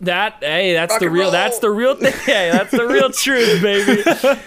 That 0.00 0.36
hey, 0.40 0.72
that's 0.74 0.92
Rock 0.94 1.00
the 1.00 1.10
real. 1.10 1.22
roll. 1.24 1.30
That's 1.32 1.58
the 1.60 1.70
real 1.70 1.94
thing. 1.94 2.12
Hey, 2.24 2.50
that's 2.52 2.70
the 2.70 2.86
real 2.86 3.10
truth, 3.10 3.62
baby. 3.62 4.02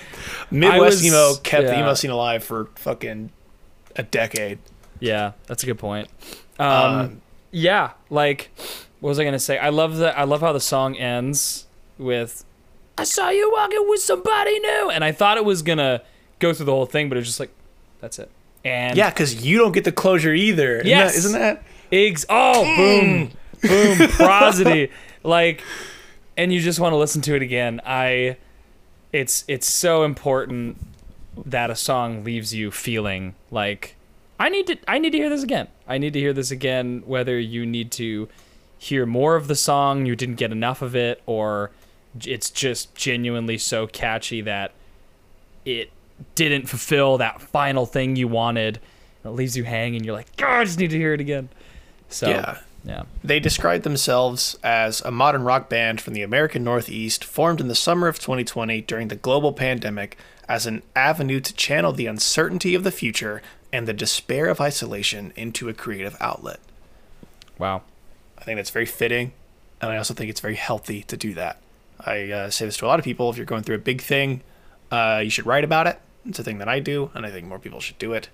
Midwest 0.51 0.79
was- 0.97 1.05
emo 1.05 1.35
kept 1.43 1.67
the 1.67 1.77
emo 1.79 1.93
scene 1.93 2.11
alive 2.11 2.43
for 2.43 2.69
fucking 2.75 3.31
a 3.95 4.03
decade. 4.03 4.59
Yeah, 4.99 5.33
that's 5.47 5.63
a 5.63 5.65
good 5.65 5.79
point. 5.79 6.07
Um, 6.59 6.67
Um, 6.69 7.21
yeah, 7.51 7.91
like 8.09 8.51
what 8.99 9.09
was 9.09 9.19
I 9.19 9.23
gonna 9.23 9.39
say? 9.39 9.57
I 9.57 9.69
love 9.69 9.97
the 9.97 10.17
I 10.17 10.23
love 10.23 10.41
how 10.41 10.53
the 10.53 10.59
song 10.59 10.95
ends 10.97 11.67
with 11.97 12.43
"I 12.97 13.03
saw 13.03 13.29
you 13.29 13.51
walking 13.51 13.85
with 13.87 14.01
somebody 14.01 14.59
new," 14.59 14.89
and 14.89 15.03
I 15.03 15.11
thought 15.11 15.37
it 15.37 15.45
was 15.45 15.61
gonna 15.61 16.01
go 16.39 16.53
through 16.53 16.65
the 16.67 16.71
whole 16.73 16.85
thing, 16.85 17.09
but 17.09 17.17
it's 17.17 17.27
just 17.27 17.39
like 17.39 17.51
that's 18.01 18.19
it. 18.19 18.29
And 18.63 18.97
yeah, 18.97 19.09
because 19.09 19.45
you 19.45 19.57
don't 19.59 19.71
get 19.73 19.83
the 19.83 19.91
closure 19.91 20.33
either. 20.33 20.77
isn't 20.79 20.89
that? 20.89 21.15
Isn't 21.15 21.31
that? 21.33 21.63
Eggs. 21.91 22.25
Oh, 22.29 22.63
boom, 22.75 23.31
boom, 23.61 24.09
prosody. 24.09 24.91
Like, 25.23 25.63
and 26.37 26.53
you 26.53 26.59
just 26.59 26.79
want 26.79 26.93
to 26.93 26.97
listen 26.97 27.21
to 27.23 27.35
it 27.35 27.41
again. 27.41 27.81
I, 27.85 28.37
it's 29.11 29.43
it's 29.47 29.67
so 29.67 30.03
important 30.03 30.77
that 31.45 31.69
a 31.69 31.75
song 31.75 32.23
leaves 32.23 32.53
you 32.53 32.71
feeling 32.71 33.35
like 33.51 33.95
I 34.39 34.49
need 34.49 34.67
to 34.67 34.77
I 34.87 34.99
need 34.99 35.11
to 35.11 35.17
hear 35.17 35.29
this 35.29 35.43
again. 35.43 35.67
I 35.87 35.97
need 35.97 36.13
to 36.13 36.19
hear 36.19 36.33
this 36.33 36.51
again. 36.51 37.03
Whether 37.05 37.39
you 37.39 37.65
need 37.65 37.91
to 37.93 38.27
hear 38.77 39.05
more 39.05 39.35
of 39.35 39.47
the 39.47 39.55
song, 39.55 40.05
you 40.05 40.15
didn't 40.15 40.35
get 40.35 40.51
enough 40.51 40.81
of 40.81 40.95
it, 40.95 41.21
or 41.25 41.71
it's 42.23 42.49
just 42.49 42.93
genuinely 42.95 43.57
so 43.57 43.87
catchy 43.87 44.41
that 44.41 44.71
it 45.65 45.91
didn't 46.35 46.67
fulfill 46.67 47.17
that 47.17 47.41
final 47.41 47.85
thing 47.85 48.15
you 48.15 48.27
wanted. 48.27 48.79
It 49.23 49.29
leaves 49.29 49.57
you 49.57 49.63
hanging. 49.63 50.03
You're 50.03 50.13
like, 50.13 50.35
God, 50.37 50.59
I 50.59 50.63
just 50.65 50.77
need 50.79 50.91
to 50.91 50.97
hear 50.97 51.13
it 51.13 51.19
again. 51.21 51.49
So 52.09 52.29
Yeah. 52.29 52.59
Yeah, 52.85 53.03
They 53.23 53.39
described 53.39 53.83
themselves 53.83 54.57
as 54.63 55.01
a 55.01 55.11
modern 55.11 55.43
rock 55.43 55.69
band 55.69 56.01
from 56.01 56.13
the 56.13 56.21
American 56.21 56.63
Northeast, 56.63 57.23
formed 57.23 57.59
in 57.59 57.67
the 57.67 57.75
summer 57.75 58.07
of 58.07 58.19
2020 58.19 58.81
during 58.81 59.07
the 59.07 59.15
global 59.15 59.53
pandemic 59.53 60.17
as 60.47 60.67
an 60.67 60.83
avenue 60.95 61.39
to 61.39 61.53
channel 61.55 61.91
the 61.91 62.05
uncertainty 62.05 62.75
of 62.75 62.83
the 62.83 62.91
future 62.91 63.41
and 63.73 63.87
the 63.87 63.93
despair 63.93 64.47
of 64.47 64.61
isolation 64.61 65.33
into 65.35 65.67
a 65.67 65.73
creative 65.73 66.15
outlet. 66.19 66.59
wow. 67.57 67.81
I 68.37 68.43
think 68.43 68.57
that's 68.57 68.69
very 68.69 68.85
fitting, 68.85 69.31
and 69.81 69.91
I 69.91 69.97
also 69.97 70.13
think 70.13 70.29
it's 70.29 70.41
very 70.41 70.55
healthy 70.55 71.01
to 71.03 71.17
do 71.17 71.33
that. 71.33 71.57
I 71.99 72.29
uh, 72.29 72.49
say 72.51 72.65
this 72.65 72.77
to 72.77 72.85
a 72.85 72.87
lot 72.87 72.99
of 72.99 73.05
people: 73.05 73.29
if 73.31 73.37
you're 73.37 73.45
going 73.45 73.63
through 73.63 73.77
a 73.77 73.79
big 73.79 74.01
thing, 74.01 74.41
uh, 74.91 75.21
you 75.23 75.31
should 75.31 75.47
write 75.47 75.63
about 75.63 75.87
it. 75.87 75.99
It's 76.27 76.37
a 76.37 76.43
thing 76.43 76.59
that 76.59 76.67
I 76.67 76.79
do, 76.79 77.09
and 77.15 77.25
I 77.25 77.31
think 77.31 77.47
more 77.47 77.57
people 77.57 77.79
should 77.79 77.97
do 77.97 78.13
it. 78.13 78.29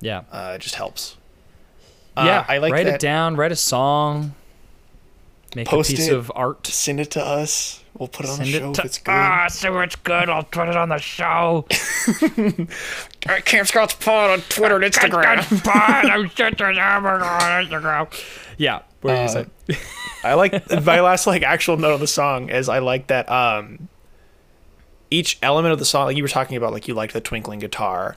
Yeah, 0.00 0.22
Uh, 0.32 0.54
it 0.56 0.60
just 0.60 0.74
helps. 0.74 1.16
Uh, 2.16 2.24
yeah. 2.26 2.44
I 2.48 2.58
like 2.58 2.72
write 2.72 2.84
that. 2.86 2.94
it 2.96 3.00
down. 3.00 3.36
Write 3.36 3.52
a 3.52 3.56
song. 3.56 4.34
Make 5.56 5.68
Post 5.68 5.92
a 5.92 5.96
piece 5.96 6.08
it. 6.08 6.14
of 6.14 6.32
art. 6.34 6.66
Send 6.66 6.98
it 7.00 7.10
to 7.12 7.24
us. 7.24 7.80
We'll 7.96 8.08
put 8.08 8.26
it 8.26 8.30
on 8.30 8.36
Send 8.38 8.48
the 8.48 8.52
show 8.58 8.70
it 8.70 8.74
to 8.74 8.80
if 8.80 8.84
it's 8.86 8.98
good. 8.98 9.10
ah, 9.12 9.46
so 9.48 9.78
it's 9.80 9.94
good. 9.96 10.28
I'll 10.28 10.42
put 10.42 10.68
it 10.68 10.76
on 10.76 10.88
the 10.88 10.98
show. 10.98 11.64
Camp 13.44 13.68
Scouts 13.68 13.94
Pod 13.94 14.30
on 14.30 14.40
Twitter 14.48 14.74
and 14.76 14.84
Instagram. 14.92 15.38
Yeah. 18.58 18.82
What 19.00 19.12
are 19.14 19.16
you 19.16 19.22
Uh, 19.22 19.28
saying? 19.28 19.50
I 20.24 20.34
like 20.34 20.70
my 20.84 21.00
last 21.00 21.26
like 21.26 21.42
actual 21.42 21.76
note 21.76 21.94
of 21.94 22.00
the 22.00 22.06
song 22.06 22.48
is 22.48 22.68
I 22.68 22.78
like 22.78 23.08
that 23.08 23.30
um 23.30 23.88
each 25.10 25.38
element 25.42 25.72
of 25.72 25.78
the 25.78 25.84
song 25.84 26.06
like 26.06 26.16
you 26.16 26.22
were 26.24 26.28
talking 26.28 26.56
about 26.56 26.72
like 26.72 26.88
you 26.88 26.94
liked 26.94 27.12
the 27.12 27.20
twinkling 27.20 27.58
guitar. 27.60 28.16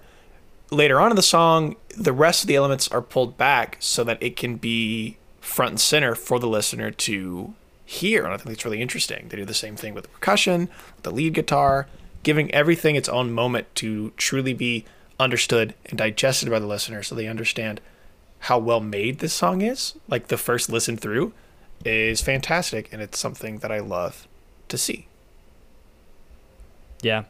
Later 0.70 1.00
on 1.00 1.12
in 1.12 1.16
the 1.16 1.22
song, 1.22 1.76
the 1.96 2.14
rest 2.14 2.44
of 2.44 2.48
the 2.48 2.56
elements 2.56 2.88
are 2.90 3.02
pulled 3.02 3.38
back 3.38 3.78
so 3.80 4.04
that 4.04 4.22
it 4.22 4.36
can 4.36 4.58
be 4.58 5.18
front 5.40 5.72
and 5.72 5.80
center 5.80 6.14
for 6.14 6.40
the 6.40 6.48
listener 6.48 6.92
to 6.92 7.54
hear. 7.86 8.26
And 8.26 8.34
I 8.34 8.38
think 8.38 8.52
it's 8.52 8.66
really 8.66 8.82
interesting. 8.82 9.30
They 9.30 9.38
do 9.38 9.46
the 9.46 9.54
same 9.54 9.78
thing 9.78 9.94
with 9.94 10.04
the 10.04 10.10
percussion, 10.10 10.70
the 11.04 11.12
lead 11.12 11.34
guitar, 11.34 11.88
giving 12.24 12.54
everything 12.54 12.96
its 12.96 13.08
own 13.08 13.32
moment 13.32 13.74
to 13.76 14.12
truly 14.18 14.54
be 14.54 14.84
understood 15.20 15.74
and 15.86 15.98
digested 15.98 16.50
by 16.50 16.60
the 16.60 16.68
listener 16.68 17.02
so 17.02 17.16
they 17.16 17.28
understand 17.28 17.80
how 18.40 18.60
well 18.60 18.82
made 18.82 19.20
this 19.20 19.34
song 19.34 19.62
is. 19.62 19.94
Like 20.10 20.28
the 20.28 20.38
first 20.38 20.70
listen 20.70 20.98
through 20.98 21.34
is 21.86 22.22
fantastic 22.22 22.92
and 22.92 23.02
it's 23.02 23.18
something 23.18 23.60
that 23.60 23.72
I 23.72 23.80
love 23.80 24.28
to 24.68 24.78
see. 24.78 25.08
Yeah. 27.02 27.24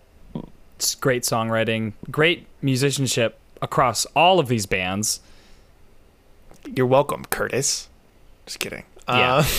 It's 0.78 0.94
great 0.94 1.24
songwriting, 1.24 1.94
great 2.12 2.46
musicianship 2.62 3.40
across 3.64 4.06
all 4.16 4.40
of 4.40 4.48
these 4.48 4.68
bands. 4.68 5.22
You're 6.68 6.86
welcome, 6.86 7.26
Curtis. 7.26 7.90
Just 8.46 8.60
kidding. 8.60 8.84
Yeah. 9.10 9.38
Uh, 9.38 9.44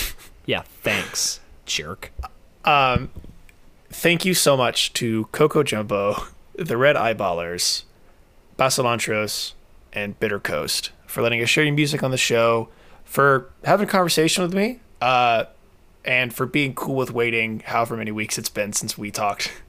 Yeah, 0.47 0.63
thanks, 0.83 1.41
jerk. 1.67 2.11
thank 3.91 4.25
you 4.25 4.33
so 4.33 4.57
much 4.57 4.95
to 4.95 5.25
Coco 5.33 5.63
Jumbo, 5.63 6.23
the 6.55 6.79
Red 6.79 6.97
Eyeballers, 6.97 7.83
Basilantros, 8.59 9.53
and 9.93 10.19
Bitter 10.21 10.41
Coast 10.41 10.93
for 11.07 11.21
letting 11.21 11.43
us 11.43 11.51
share 11.51 11.65
your 11.65 11.75
music 11.75 12.03
on 12.03 12.13
the 12.13 12.17
show, 12.17 12.69
for 13.05 13.51
having 13.65 13.87
a 13.89 13.91
conversation 13.91 14.43
with 14.43 14.55
me, 14.55 14.81
uh, 15.03 15.45
and 16.03 16.33
for 16.33 16.47
being 16.47 16.75
cool 16.75 16.95
with 16.95 17.11
waiting 17.11 17.61
however 17.61 17.95
many 17.97 18.11
weeks 18.11 18.39
it's 18.39 18.49
been 18.49 18.73
since 18.73 18.97
we 18.97 19.11
talked 19.11 19.53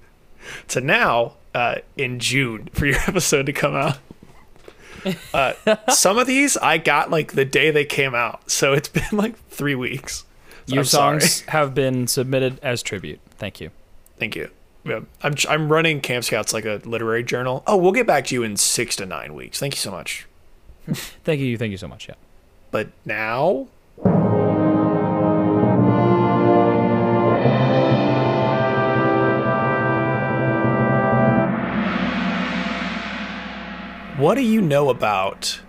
to 0.70 0.82
now 0.82 1.34
uh, 1.54 1.76
in 1.98 2.20
June 2.20 2.70
for 2.74 2.86
your 2.86 2.98
episode 3.08 3.46
to 3.48 3.54
come 3.54 3.76
out. 3.76 3.98
Uh, 5.34 5.54
some 5.90 6.18
of 6.18 6.28
these 6.28 6.58
I 6.58 6.78
got 6.78 7.10
like 7.10 7.32
the 7.34 7.46
day 7.46 7.72
they 7.72 7.86
came 7.86 8.14
out, 8.14 8.50
so 8.52 8.74
it's 8.74 8.90
been 9.00 9.04
like 9.14 9.38
three 9.50 9.76
weeks. 9.76 10.26
So 10.68 10.76
Your 10.76 10.82
I'm 10.82 10.86
sorry. 10.86 11.22
songs 11.22 11.42
have 11.48 11.74
been 11.74 12.06
submitted 12.08 12.60
as 12.62 12.84
tribute. 12.84 13.20
Thank 13.38 13.62
you. 13.62 13.72
Thank 14.18 14.36
you. 14.36 14.50
Yeah, 14.84 15.02
I'm 15.24 15.36
I'm 15.48 15.72
running 15.72 16.02
Camp 16.02 16.24
Scouts 16.26 16.54
like 16.54 16.66
a 16.66 16.82
literary 16.84 17.24
journal. 17.24 17.64
Oh, 17.66 17.78
we'll 17.78 17.92
get 17.92 18.08
back 18.08 18.26
to 18.28 18.36
you 18.36 18.44
in 18.44 18.58
six 18.58 18.96
to 18.98 19.06
nine 19.06 19.34
weeks. 19.36 19.60
Thank 19.60 19.74
you 19.74 19.80
so 19.80 19.92
much. 19.92 20.28
Thank 21.24 21.40
you. 21.42 21.58
Thank 21.58 21.72
you 21.72 21.78
so 21.78 21.88
much. 21.88 22.08
Yeah. 22.08 22.16
But 22.72 22.90
now, 23.06 23.68
what 34.20 34.36
do 34.36 34.42
you 34.42 34.62
know 34.62 34.90
about? 34.90 35.62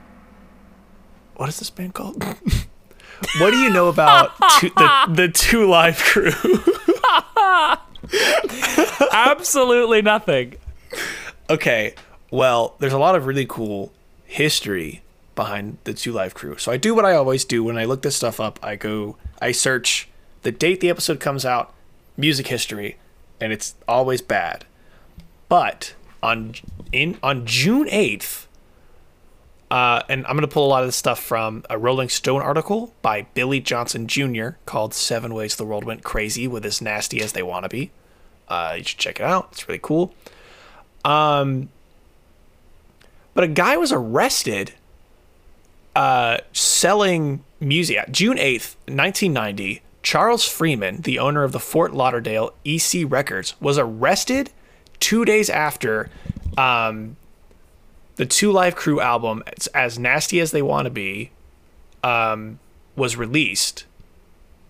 What 1.37 1.49
is 1.49 1.59
this 1.59 1.71
band 1.71 1.95
called? 1.95 2.23
what 3.39 3.51
do 3.51 3.57
you 3.57 3.71
know 3.71 3.89
about 3.89 4.33
two, 4.59 4.71
the 4.77 5.07
the 5.09 5.29
Two 5.29 5.69
Live 5.69 5.99
Crew? 5.99 6.33
Absolutely 9.13 10.03
nothing. 10.03 10.57
Okay, 11.49 11.95
well, 12.31 12.75
there's 12.81 12.93
a 12.93 12.99
lot 12.99 13.15
of 13.15 13.27
really 13.27 13.47
cool 13.47 13.93
history 14.25 15.03
behind 15.37 15.79
the 15.85 15.95
Two 15.95 16.13
Live 16.13 16.35
Crew. 16.35 16.59
So 16.59 16.73
I 16.73 16.77
do 16.77 16.95
what 16.95 17.05
I 17.05 17.15
always 17.15 17.45
do 17.45 17.63
when 17.63 17.79
I 17.79 17.85
look 17.85 18.03
this 18.03 18.17
stuff 18.17 18.41
up. 18.41 18.59
I 18.63 18.77
go, 18.77 19.17
I 19.41 19.53
search 19.53 20.09
the 20.43 20.51
date 20.51 20.81
the 20.81 20.91
episode 20.91 21.21
comes 21.21 21.45
out, 21.45 21.73
music 22.17 22.49
history, 22.49 22.97
and 23.41 23.53
it's 23.53 23.75
always 23.87 24.21
bad. 24.21 24.65
But 25.49 25.95
on 26.23 26.55
in 26.93 27.19
on 27.23 27.47
June 27.47 27.89
eighth, 27.91 28.49
uh, 29.71 30.03
and 30.09 30.27
I'm 30.27 30.37
gonna 30.37 30.49
pull 30.49 30.67
a 30.67 30.69
lot 30.69 30.83
of 30.83 30.89
this 30.89 30.97
stuff 30.97 31.21
from 31.21 31.65
a 31.71 31.79
Rolling 31.79 32.09
Stone 32.09 32.43
article 32.43 32.93
by 33.03 33.23
Billy 33.35 33.61
Johnson 33.61 34.07
Jr. 34.07 34.51
called 34.67 34.95
Seven 34.95 35.35
Ways 35.35 35.57
the 35.57 35.65
World 35.65 35.85
Went 35.85 36.03
Crazy 36.03 36.49
with 36.49 36.65
as 36.65 36.81
nasty 36.81 37.21
as 37.21 37.33
they 37.33 37.43
wanna 37.43 37.69
be. 37.69 37.91
Uh, 38.49 38.75
you 38.79 38.85
should 38.85 38.99
check 38.99 39.21
it 39.21 39.25
out. 39.25 39.49
It's 39.53 39.69
really 39.69 39.81
cool. 39.81 40.13
Um, 41.05 41.69
but 43.33 43.45
a 43.45 43.49
guy 43.49 43.77
was 43.77 43.93
arrested 43.93 44.73
uh, 45.95 46.39
selling 46.53 47.45
music. 47.59 47.99
June 48.11 48.37
8th, 48.37 48.77
1990, 48.87 49.83
Charles 50.03 50.45
Freeman, 50.45 51.03
the 51.03 51.19
owner 51.19 51.45
of 51.45 51.53
the 51.53 51.61
Fort 51.61 51.93
Lauderdale 51.93 52.53
EC 52.65 53.05
Records, 53.07 53.55
was 53.61 53.79
arrested 53.79 54.51
two 55.01 55.25
days 55.25 55.51
after 55.51 56.09
um, 56.57 57.17
the 58.17 58.27
Two 58.27 58.53
Live 58.53 58.77
Crew 58.77 59.01
album, 59.01 59.43
As 59.75 59.99
Nasty 59.99 60.41
as 60.41 60.53
They 60.53 60.63
Want 60.63 60.85
to 60.87 60.91
Be, 60.91 61.31
um, 62.05 62.59
was 62.97 63.17
released. 63.17 63.87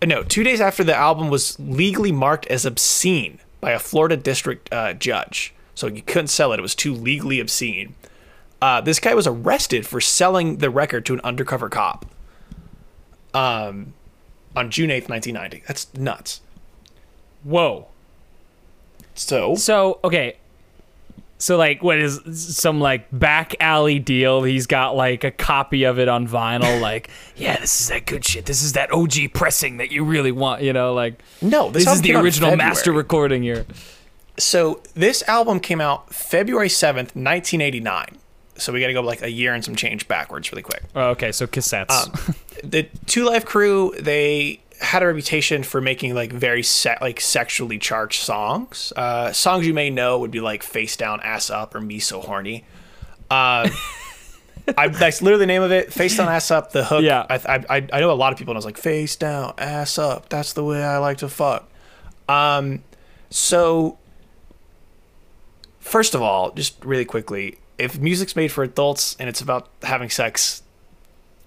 Uh, 0.00 0.06
No, 0.06 0.22
two 0.22 0.42
days 0.42 0.60
after 0.60 0.84
the 0.84 0.94
album 0.94 1.28
was 1.28 1.58
legally 1.58 2.12
marked 2.12 2.46
as 2.46 2.64
obscene 2.64 3.40
by 3.60 3.72
a 3.72 3.78
Florida 3.78 4.16
district 4.16 4.72
uh, 4.72 4.94
judge. 4.94 5.52
So 5.74 5.86
you 5.86 6.02
couldn't 6.02 6.28
sell 6.28 6.52
it, 6.52 6.58
it 6.58 6.62
was 6.62 6.74
too 6.74 6.94
legally 6.94 7.40
obscene. 7.40 7.94
Uh, 8.62 8.80
this 8.80 9.00
guy 9.00 9.14
was 9.14 9.26
arrested 9.26 9.86
for 9.86 10.00
selling 10.00 10.58
the 10.58 10.68
record 10.68 11.06
to 11.06 11.14
an 11.14 11.20
undercover 11.24 11.68
cop 11.68 12.04
um, 13.32 13.94
on 14.54 14.70
June 14.70 14.90
8th, 14.90 15.08
1990. 15.08 15.62
That's 15.66 15.92
nuts. 15.94 16.42
Whoa. 17.42 17.88
So, 19.20 19.54
So 19.56 20.00
okay, 20.02 20.36
So 21.38 21.56
like, 21.56 21.82
what 21.82 21.98
is 21.98 22.20
some 22.58 22.80
like 22.80 23.06
back 23.12 23.54
alley 23.60 23.98
deal? 23.98 24.42
He's 24.42 24.66
got 24.66 24.96
like 24.96 25.24
a 25.24 25.30
copy 25.30 25.84
of 25.84 25.98
it 25.98 26.08
on 26.08 26.26
vinyl. 26.26 26.80
Like, 26.80 27.10
yeah, 27.36 27.58
this 27.58 27.80
is 27.80 27.88
that 27.88 28.06
good 28.06 28.24
shit. 28.24 28.46
This 28.46 28.62
is 28.62 28.72
that 28.72 28.90
OG 28.92 29.32
pressing 29.34 29.76
that 29.76 29.92
you 29.92 30.04
really 30.04 30.32
want. 30.32 30.62
You 30.62 30.72
know, 30.72 30.94
like 30.94 31.20
No, 31.42 31.70
this 31.70 31.84
this 31.84 31.94
is 31.94 32.02
the 32.02 32.08
came 32.08 32.16
out 32.16 32.20
in 32.20 32.24
original 32.24 32.56
master 32.56 32.92
recording 32.92 33.42
here. 33.42 33.66
So 34.38 34.80
this 34.94 35.22
album 35.28 35.60
came 35.60 35.80
out 35.82 36.14
February 36.14 36.68
7th, 36.68 37.14
1989. 37.14 38.16
So 38.56 38.72
we 38.72 38.80
got 38.80 38.86
to 38.88 38.92
go 38.94 39.02
like 39.02 39.22
a 39.22 39.30
year 39.30 39.52
and 39.54 39.62
some 39.64 39.76
change 39.76 40.08
backwards 40.08 40.50
really 40.50 40.62
quick. 40.62 40.82
Oh, 40.94 41.10
okay, 41.10 41.32
so 41.32 41.46
cassettes. 41.46 41.90
Um, 41.90 42.34
the 42.64 42.88
Two 43.06 43.24
Live 43.24 43.44
Crew, 43.44 43.94
they 43.98 44.60
had 44.80 45.02
a 45.02 45.06
reputation 45.06 45.62
for 45.62 45.80
making 45.80 46.14
like 46.14 46.32
very 46.32 46.62
se- 46.62 46.98
like 47.00 47.20
sexually 47.20 47.78
charged 47.78 48.22
songs. 48.22 48.92
Uh, 48.96 49.32
songs 49.32 49.66
you 49.66 49.74
may 49.74 49.90
know 49.90 50.18
would 50.18 50.30
be 50.30 50.40
like 50.40 50.62
Face 50.62 50.96
Down, 50.96 51.20
Ass 51.20 51.50
Up, 51.50 51.74
or 51.74 51.80
Me 51.80 51.98
So 51.98 52.20
Horny. 52.20 52.64
Uh, 53.30 53.68
I, 54.78 54.88
that's 54.88 55.22
literally 55.22 55.42
the 55.42 55.46
name 55.46 55.62
of 55.62 55.72
it. 55.72 55.92
Face 55.92 56.16
Down, 56.16 56.28
Ass 56.28 56.50
Up. 56.50 56.72
The 56.72 56.84
hook. 56.84 57.02
Yeah. 57.02 57.26
I, 57.28 57.64
I, 57.68 57.88
I 57.92 58.00
know 58.00 58.10
a 58.10 58.12
lot 58.12 58.32
of 58.32 58.38
people 58.38 58.52
and 58.52 58.56
I 58.56 58.58
was 58.58 58.64
like 58.64 58.78
Face 58.78 59.16
Down, 59.16 59.54
Ass 59.58 59.98
Up. 59.98 60.28
That's 60.28 60.52
the 60.52 60.64
way 60.64 60.82
I 60.82 60.98
like 60.98 61.18
to 61.18 61.28
fuck. 61.28 61.68
Um, 62.28 62.82
so 63.28 63.98
first 65.80 66.14
of 66.14 66.22
all, 66.22 66.52
just 66.52 66.82
really 66.84 67.04
quickly, 67.04 67.58
if 67.78 67.98
music's 67.98 68.36
made 68.36 68.52
for 68.52 68.62
adults 68.62 69.16
and 69.18 69.28
it's 69.28 69.40
about 69.40 69.68
having 69.82 70.10
sex, 70.10 70.62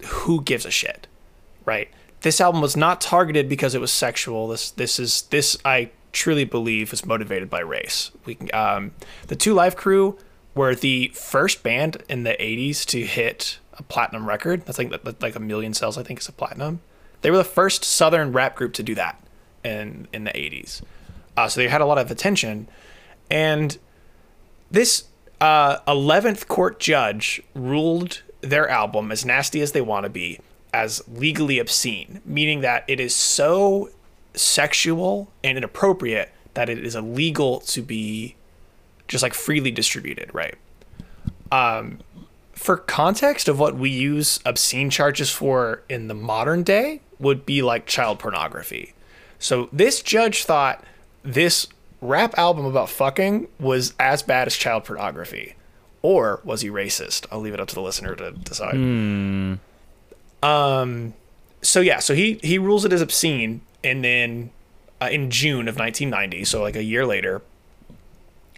who 0.05 0.41
gives 0.41 0.65
a 0.65 0.71
shit, 0.71 1.07
right? 1.65 1.89
This 2.23 2.39
album 2.39 2.61
was 2.61 2.75
not 2.77 3.01
targeted 3.01 3.49
because 3.49 3.75
it 3.75 3.81
was 3.81 3.91
sexual. 3.91 4.47
This 4.47 4.71
this 4.71 4.97
is 4.97 5.23
this 5.23 5.57
I 5.63 5.91
truly 6.13 6.45
believe 6.45 6.93
is 6.93 7.05
motivated 7.05 7.49
by 7.49 7.59
race. 7.59 8.11
We 8.25 8.37
um, 8.51 8.91
the 9.27 9.35
Two 9.35 9.53
Live 9.53 9.75
Crew 9.75 10.17
were 10.55 10.73
the 10.73 11.09
first 11.09 11.63
band 11.63 12.01
in 12.07 12.23
the 12.23 12.31
'80s 12.39 12.85
to 12.85 13.01
hit 13.05 13.59
a 13.73 13.83
platinum 13.83 14.27
record. 14.27 14.65
That's 14.65 14.77
like 14.79 15.21
like 15.21 15.35
a 15.35 15.39
million 15.39 15.73
sales. 15.73 15.97
I 15.97 16.03
think 16.03 16.21
is 16.21 16.29
a 16.29 16.31
platinum. 16.31 16.79
They 17.21 17.29
were 17.29 17.37
the 17.37 17.43
first 17.43 17.83
Southern 17.83 18.31
rap 18.31 18.55
group 18.55 18.73
to 18.75 18.83
do 18.83 18.95
that 18.95 19.21
in 19.65 20.07
in 20.13 20.23
the 20.23 20.31
'80s. 20.31 20.81
Uh, 21.35 21.49
so 21.49 21.59
they 21.59 21.67
had 21.67 21.81
a 21.81 21.85
lot 21.85 21.97
of 21.97 22.09
attention, 22.09 22.69
and 23.29 23.77
this 24.71 25.05
uh, 25.41 25.79
11th 25.87 26.47
court 26.47 26.79
judge 26.79 27.41
ruled 27.53 28.21
their 28.39 28.69
album 28.69 29.11
as 29.11 29.25
nasty 29.25 29.59
as 29.59 29.73
they 29.73 29.81
want 29.81 30.05
to 30.05 30.09
be 30.09 30.39
as 30.73 31.01
legally 31.07 31.59
obscene 31.59 32.21
meaning 32.25 32.61
that 32.61 32.83
it 32.87 32.99
is 32.99 33.15
so 33.15 33.89
sexual 34.33 35.31
and 35.43 35.57
inappropriate 35.57 36.31
that 36.55 36.69
it 36.69 36.83
is 36.83 36.95
illegal 36.95 37.59
to 37.61 37.81
be 37.81 38.35
just 39.07 39.21
like 39.21 39.33
freely 39.33 39.71
distributed 39.71 40.29
right 40.33 40.55
um, 41.51 41.99
for 42.51 42.77
context 42.77 43.47
of 43.47 43.59
what 43.59 43.75
we 43.75 43.89
use 43.89 44.39
obscene 44.45 44.89
charges 44.89 45.29
for 45.29 45.83
in 45.87 46.07
the 46.07 46.15
modern 46.15 46.63
day 46.63 47.01
would 47.19 47.45
be 47.45 47.61
like 47.61 47.85
child 47.85 48.17
pornography 48.17 48.93
so 49.37 49.69
this 49.71 50.01
judge 50.01 50.45
thought 50.45 50.83
this 51.23 51.67
rap 52.03 52.37
album 52.37 52.65
about 52.65 52.89
fucking 52.89 53.47
was 53.59 53.93
as 53.99 54.21
bad 54.21 54.47
as 54.47 54.55
child 54.55 54.83
pornography. 54.83 55.55
Or 56.01 56.41
was 56.43 56.61
he 56.61 56.69
racist? 56.69 57.25
I'll 57.31 57.39
leave 57.39 57.53
it 57.53 57.59
up 57.59 57.69
to 57.69 57.75
the 57.75 57.81
listener 57.81 58.15
to 58.15 58.31
decide. 58.31 58.75
Um 60.43 61.13
so 61.61 61.79
yeah, 61.79 61.99
so 61.99 62.13
he 62.13 62.39
he 62.43 62.57
rules 62.57 62.85
it 62.85 62.93
as 62.93 63.01
obscene 63.01 63.61
and 63.83 64.03
then 64.03 64.51
uh, 65.01 65.09
in 65.11 65.29
June 65.29 65.67
of 65.67 65.75
1990, 65.77 66.45
so 66.45 66.61
like 66.61 66.75
a 66.75 66.83
year 66.83 67.05
later, 67.05 67.41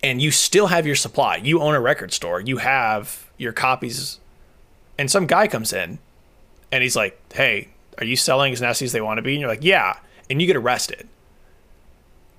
and 0.03 0.21
you 0.21 0.29
still 0.29 0.67
have 0.67 0.85
your 0.85 0.95
supply. 0.95 1.37
You 1.37 1.61
own 1.61 1.73
a 1.73 1.79
record 1.81 2.13
store. 2.13 2.39
You 2.39 2.57
have 2.57 3.29
your 3.37 3.53
copies 3.53 4.19
and 4.97 5.09
some 5.09 5.27
guy 5.27 5.47
comes 5.47 5.73
in 5.73 5.99
and 6.71 6.83
he's 6.83 6.95
like, 6.95 7.19
"Hey, 7.33 7.69
are 7.97 8.05
you 8.05 8.15
selling 8.15 8.53
as 8.53 8.61
nasty 8.61 8.85
as 8.85 8.91
they 8.91 9.01
want 9.01 9.17
to 9.17 9.21
be?" 9.21 9.33
And 9.33 9.41
you're 9.41 9.49
like, 9.49 9.63
"Yeah." 9.63 9.97
And 10.29 10.41
you 10.41 10.47
get 10.47 10.55
arrested. 10.55 11.07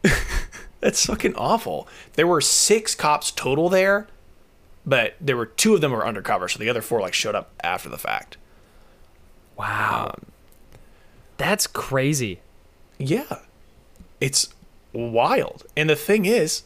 That's 0.81 1.07
fucking 1.07 1.37
awful. 1.37 1.87
There 2.15 2.27
were 2.27 2.41
six 2.41 2.95
cops 2.95 3.31
total 3.31 3.69
there, 3.69 4.09
but 4.85 5.15
there 5.21 5.37
were 5.37 5.47
two 5.47 5.75
of 5.75 5.81
them 5.81 5.93
were 5.93 6.07
undercover, 6.07 6.49
so 6.49 6.59
the 6.59 6.69
other 6.69 6.83
four 6.83 7.01
like 7.01 7.15
showed 7.15 7.35
up 7.35 7.53
after 7.63 7.89
the 7.89 7.99
fact. 7.99 8.37
Wow, 9.57 10.15
that's 11.37 11.67
crazy. 11.67 12.41
Yeah, 12.99 13.41
it's 14.21 14.49
wild. 14.93 15.65
And 15.77 15.91
the 15.91 15.97
thing 15.97 16.25
is, 16.25 16.63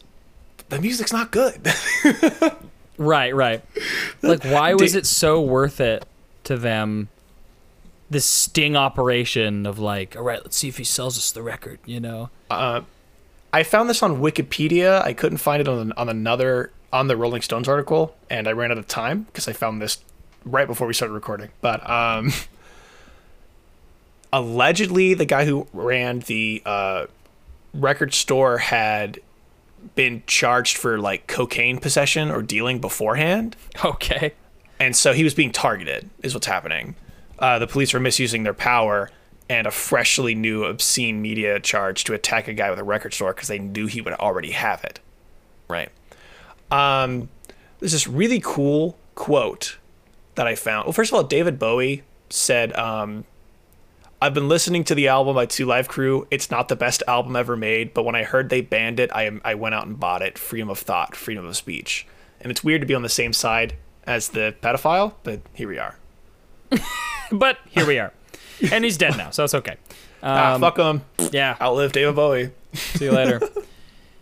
the 0.68 0.81
music's 0.81 1.12
not 1.12 1.31
good. 1.31 1.66
Right, 3.00 3.35
right. 3.35 3.64
Like, 4.20 4.44
why 4.44 4.74
was 4.79 4.94
it 4.94 5.07
so 5.07 5.40
worth 5.40 5.81
it 5.81 6.05
to 6.44 6.59
them? 6.59 7.09
This 8.11 8.26
sting 8.26 8.76
operation 8.76 9.64
of 9.64 9.79
like, 9.79 10.16
all 10.16 10.22
right, 10.22 10.40
let's 10.42 10.59
see 10.59 10.68
if 10.68 10.76
he 10.76 10.85
sells 10.85 11.16
us 11.16 11.33
the 11.33 11.42
record. 11.42 11.79
You 11.87 12.00
know? 12.00 12.29
I 12.50 13.62
found 13.62 13.88
this 13.88 14.03
on 14.03 14.20
Wikipedia. 14.20 15.03
I 15.03 15.14
couldn't 15.14 15.38
find 15.38 15.62
it 15.62 15.68
on 15.68 15.92
on 15.92 16.09
another 16.11 16.72
on 16.92 17.09
the 17.09 17.16
Rolling 17.16 17.40
Stones 17.40 17.68
article, 17.68 18.14
and 18.29 18.46
I 18.46 18.53
ran 18.53 18.70
out 18.70 18.76
of 18.76 18.87
time 18.87 19.22
because 19.22 19.48
I 19.48 19.55
found 19.55 19.81
this 19.81 20.05
right 20.44 20.66
before 20.66 20.87
we 20.87 20.92
started 20.92 21.14
recording. 21.14 21.50
But 21.62 21.88
um, 21.88 22.33
allegedly, 24.32 25.14
the 25.14 25.24
guy 25.24 25.44
who 25.44 25.66
ran 25.72 26.20
the 26.20 26.62
uh, 26.64 27.06
record 27.74 28.14
store 28.14 28.58
had 28.58 29.20
been 29.94 30.22
charged 30.26 30.76
for 30.76 30.98
like 30.98 31.26
cocaine 31.26 31.78
possession 31.78 32.30
or 32.30 32.42
dealing 32.42 32.80
beforehand, 32.80 33.56
Okay. 33.84 34.34
and 34.78 34.94
so 34.94 35.12
he 35.12 35.24
was 35.24 35.34
being 35.34 35.52
targeted. 35.52 36.08
Is 36.22 36.34
what's 36.34 36.46
happening. 36.46 36.94
Uh, 37.38 37.58
the 37.58 37.66
police 37.66 37.92
were 37.94 38.00
misusing 38.00 38.42
their 38.42 38.54
power. 38.54 39.10
And 39.48 39.66
a 39.66 39.72
freshly 39.72 40.36
new 40.36 40.62
obscene 40.62 41.20
media 41.20 41.58
charge 41.58 42.04
to 42.04 42.14
attack 42.14 42.46
a 42.46 42.52
guy 42.52 42.70
with 42.70 42.78
a 42.78 42.84
record 42.84 43.12
store 43.12 43.34
because 43.34 43.48
they 43.48 43.58
knew 43.58 43.88
he 43.88 44.00
would 44.00 44.12
already 44.14 44.52
have 44.52 44.84
it. 44.84 45.00
Right. 45.66 45.88
Um, 46.70 47.28
there's 47.80 47.90
this 47.90 48.06
really 48.06 48.40
cool 48.40 48.96
quote 49.16 49.76
that 50.36 50.46
I 50.46 50.54
found. 50.54 50.84
Well, 50.86 50.92
first 50.92 51.10
of 51.10 51.16
all, 51.16 51.24
David 51.24 51.58
Bowie 51.58 52.04
said, 52.28 52.72
um, 52.74 53.24
I've 54.22 54.35
been 54.35 54.48
listening 54.48 54.85
to 54.85 54.94
the 54.94 55.09
album 55.09 55.35
by 55.35 55.46
Two 55.46 55.64
Live 55.64 55.88
Crew. 55.88 56.26
It's 56.30 56.50
not 56.50 56.68
the 56.68 56.76
best 56.76 57.02
album 57.09 57.37
ever 57.37 57.56
made, 57.56 57.94
but 57.94 58.02
when 58.04 58.14
I 58.14 58.22
heard 58.24 58.50
they 58.50 58.61
banned 58.61 59.00
it, 59.00 59.11
I, 59.14 59.30
I 59.44 59.54
went 59.54 59.74
out 59.74 59.87
and 59.87 59.98
bought 59.98 60.20
it. 60.20 60.37
Freedom 60.38 60.68
of 60.68 60.78
thought, 60.78 61.16
freedom 61.16 61.46
of 61.46 61.56
speech. 61.56 62.06
And 62.40 62.50
it's 62.50 62.62
weird 62.62 62.83
to 62.83 62.87
be 62.87 62.94
on 62.94 63.02
the 63.02 63.09
same 63.09 63.33
side 63.33 63.76
as 64.04 64.28
the 64.30 64.54
pedophile, 64.62 65.14
but 65.22 65.40
here 65.54 65.68
we 65.68 65.78
are. 65.78 65.96
But 67.33 67.59
here 67.68 67.87
we 67.87 67.96
are, 68.00 68.12
and 68.72 68.83
he's 68.83 68.98
dead 68.98 69.16
now, 69.16 69.30
so 69.30 69.44
it's 69.44 69.54
okay. 69.54 69.76
ah, 70.20 70.54
Um, 70.54 70.61
fuck 70.61 70.76
him. 70.76 71.02
Yeah. 71.33 71.56
Outlive 71.61 71.92
David 71.92 72.16
Bowie. 72.16 72.50
See 72.72 73.04
you 73.04 73.12
later. 73.12 73.40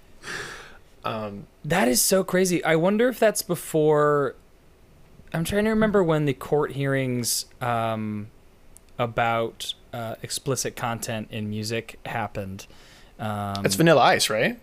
um, 1.07 1.47
that 1.65 1.89
is 1.89 2.03
so 2.03 2.23
crazy. 2.23 2.63
I 2.63 2.77
wonder 2.77 3.09
if 3.09 3.19
that's 3.19 3.41
before. 3.41 4.35
I'm 5.33 5.43
trying 5.43 5.65
to 5.65 5.71
remember 5.71 6.05
when 6.05 6.27
the 6.27 6.35
court 6.35 6.73
hearings 6.73 7.47
um, 7.63 8.29
about 8.99 9.73
uh, 9.93 10.17
explicit 10.23 10.77
content 10.77 11.29
in 11.31 11.49
music 11.49 11.99
happened. 12.07 12.67
Um, 13.19 13.63
That's 13.63 13.75
Vanilla 13.75 14.03
Ice, 14.03 14.31
right? 14.31 14.59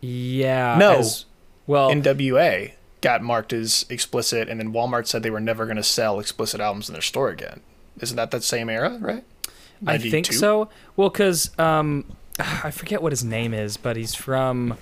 yeah. 0.00 0.76
No. 0.78 0.98
as- 0.98 1.24
well, 1.66 1.90
NWA 1.90 2.72
got 3.00 3.22
marked 3.22 3.52
as 3.52 3.86
explicit, 3.88 4.48
and 4.48 4.60
then 4.60 4.72
Walmart 4.72 5.06
said 5.06 5.22
they 5.22 5.30
were 5.30 5.40
never 5.40 5.64
going 5.64 5.76
to 5.76 5.82
sell 5.82 6.20
explicit 6.20 6.60
albums 6.60 6.88
in 6.88 6.92
their 6.92 7.02
store 7.02 7.28
again. 7.30 7.60
Isn't 8.00 8.16
that 8.16 8.30
that 8.30 8.44
same 8.44 8.68
era, 8.68 8.98
right? 9.00 9.24
I 9.86 9.98
think 9.98 10.32
so. 10.32 10.68
Well, 10.96 11.10
because 11.10 11.56
um, 11.58 12.04
I 12.38 12.70
forget 12.70 13.02
what 13.02 13.12
his 13.12 13.24
name 13.24 13.52
is, 13.52 13.76
but 13.76 13.96
he's 13.96 14.14
from, 14.14 14.78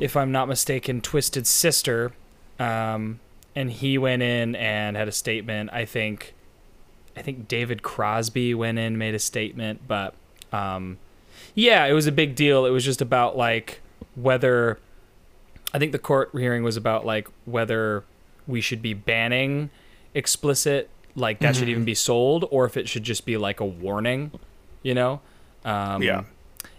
if 0.00 0.16
I'm 0.16 0.32
not 0.32 0.48
mistaken, 0.48 1.00
Twisted 1.00 1.46
Sister, 1.46 2.12
um, 2.58 3.20
and 3.54 3.70
he 3.70 3.98
went 3.98 4.22
in 4.22 4.54
and 4.54 4.96
had 4.96 5.08
a 5.08 5.12
statement. 5.12 5.70
I 5.72 5.84
think, 5.84 6.34
I 7.18 7.22
think 7.22 7.48
David 7.48 7.82
Crosby 7.82 8.54
went 8.54 8.78
in, 8.78 8.96
made 8.98 9.14
a 9.14 9.18
statement, 9.18 9.80
but 9.88 10.14
um, 10.52 10.98
yeah, 11.54 11.84
it 11.86 11.92
was 11.92 12.06
a 12.06 12.12
big 12.12 12.34
deal. 12.34 12.64
It 12.66 12.70
was 12.70 12.84
just 12.84 13.00
about 13.00 13.36
like 13.36 13.80
whether, 14.14 14.78
I 15.74 15.78
think 15.78 15.92
the 15.92 15.98
court 15.98 16.30
hearing 16.32 16.62
was 16.62 16.76
about 16.76 17.04
like 17.04 17.28
whether 17.44 18.04
we 18.46 18.60
should 18.60 18.80
be 18.82 18.94
banning 18.94 19.70
explicit 20.14 20.88
like 21.14 21.40
that 21.40 21.54
should 21.56 21.68
even 21.68 21.84
be 21.84 21.94
sold 21.94 22.46
or 22.50 22.64
if 22.64 22.76
it 22.76 22.88
should 22.88 23.02
just 23.02 23.26
be 23.26 23.36
like 23.36 23.60
a 23.60 23.64
warning 23.64 24.30
you 24.82 24.94
know 24.94 25.20
um 25.64 26.02
Yeah. 26.02 26.22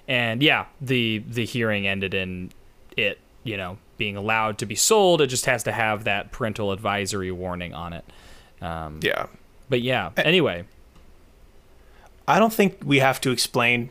and 0.07 0.41
yeah 0.41 0.65
the 0.81 1.23
the 1.27 1.45
hearing 1.45 1.85
ended 1.87 2.13
in 2.13 2.51
it 2.97 3.19
you 3.43 3.55
know 3.55 3.77
being 3.97 4.15
allowed 4.17 4.57
to 4.59 4.65
be 4.65 4.75
sold 4.75 5.21
it 5.21 5.27
just 5.27 5.45
has 5.45 5.63
to 5.63 5.71
have 5.71 6.05
that 6.05 6.31
parental 6.31 6.71
advisory 6.71 7.31
warning 7.31 7.73
on 7.73 7.93
it 7.93 8.05
um 8.61 8.99
Yeah. 9.03 9.27
But 9.69 9.81
yeah 9.81 10.09
anyway 10.17 10.63
I 12.27 12.37
don't 12.37 12.53
think 12.53 12.79
we 12.83 12.99
have 12.99 13.19
to 13.21 13.31
explain 13.31 13.89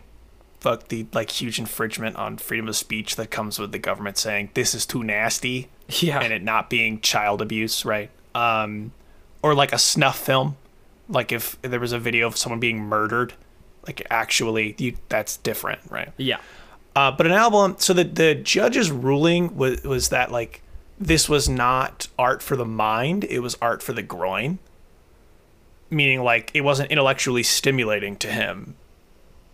fuck 0.61 0.89
the 0.89 1.07
like 1.13 1.31
huge 1.31 1.59
infringement 1.59 2.17
on 2.17 2.37
freedom 2.37 2.69
of 2.69 2.77
speech 2.77 3.17
that 3.17 3.31
comes 3.31 3.59
with 3.59 3.73
the 3.73 3.79
government 3.79 4.17
saying 4.19 4.51
this 4.55 4.75
is 4.75 4.87
too 4.87 5.03
nasty 5.03 5.69
Yeah. 6.01 6.21
and 6.21 6.33
it 6.33 6.43
not 6.43 6.69
being 6.69 7.01
child 7.01 7.41
abuse, 7.41 7.85
right? 7.85 8.11
Um, 8.35 8.93
or 9.43 9.55
like 9.55 9.73
a 9.73 9.79
snuff 9.79 10.19
film, 10.19 10.57
like 11.09 11.33
if 11.33 11.61
there 11.63 11.81
was 11.81 11.93
a 11.93 11.99
video 11.99 12.27
of 12.27 12.37
someone 12.37 12.61
being 12.61 12.79
murdered, 12.81 13.33
like 13.87 14.07
actually, 14.11 14.75
you, 14.79 14.97
that's 15.09 15.39
different, 15.39 15.81
right? 15.89 16.13
yeah. 16.19 16.39
Uh, 16.95 17.11
but 17.13 17.27
an 17.27 17.33
album. 17.33 17.77
So 17.79 17.93
the 17.95 18.05
the 18.05 18.35
judge's 18.35 18.91
ruling 18.91 19.57
was 19.57 19.83
was 19.85 20.09
that 20.09 20.31
like 20.33 20.63
this 20.99 21.29
was 21.29 21.49
not 21.49 22.09
art 22.19 22.43
for 22.43 22.57
the 22.57 22.65
mind; 22.67 23.25
it 23.25 23.39
was 23.39 23.57
art 23.63 23.83
for 23.83 23.93
the 23.93 24.03
groin. 24.03 24.59
Meaning, 25.91 26.23
like 26.23 26.51
it 26.55 26.61
wasn't 26.61 26.91
intellectually 26.91 27.43
stimulating 27.43 28.17
to 28.17 28.29
him. 28.29 28.77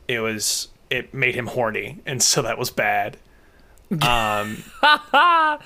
It 0.08 0.20
was 0.20 0.68
it 0.90 1.14
made 1.14 1.34
him 1.34 1.46
horny, 1.46 2.00
and 2.06 2.22
so 2.22 2.42
that 2.42 2.58
was 2.58 2.70
bad. 2.70 3.16
Um, 4.02 4.64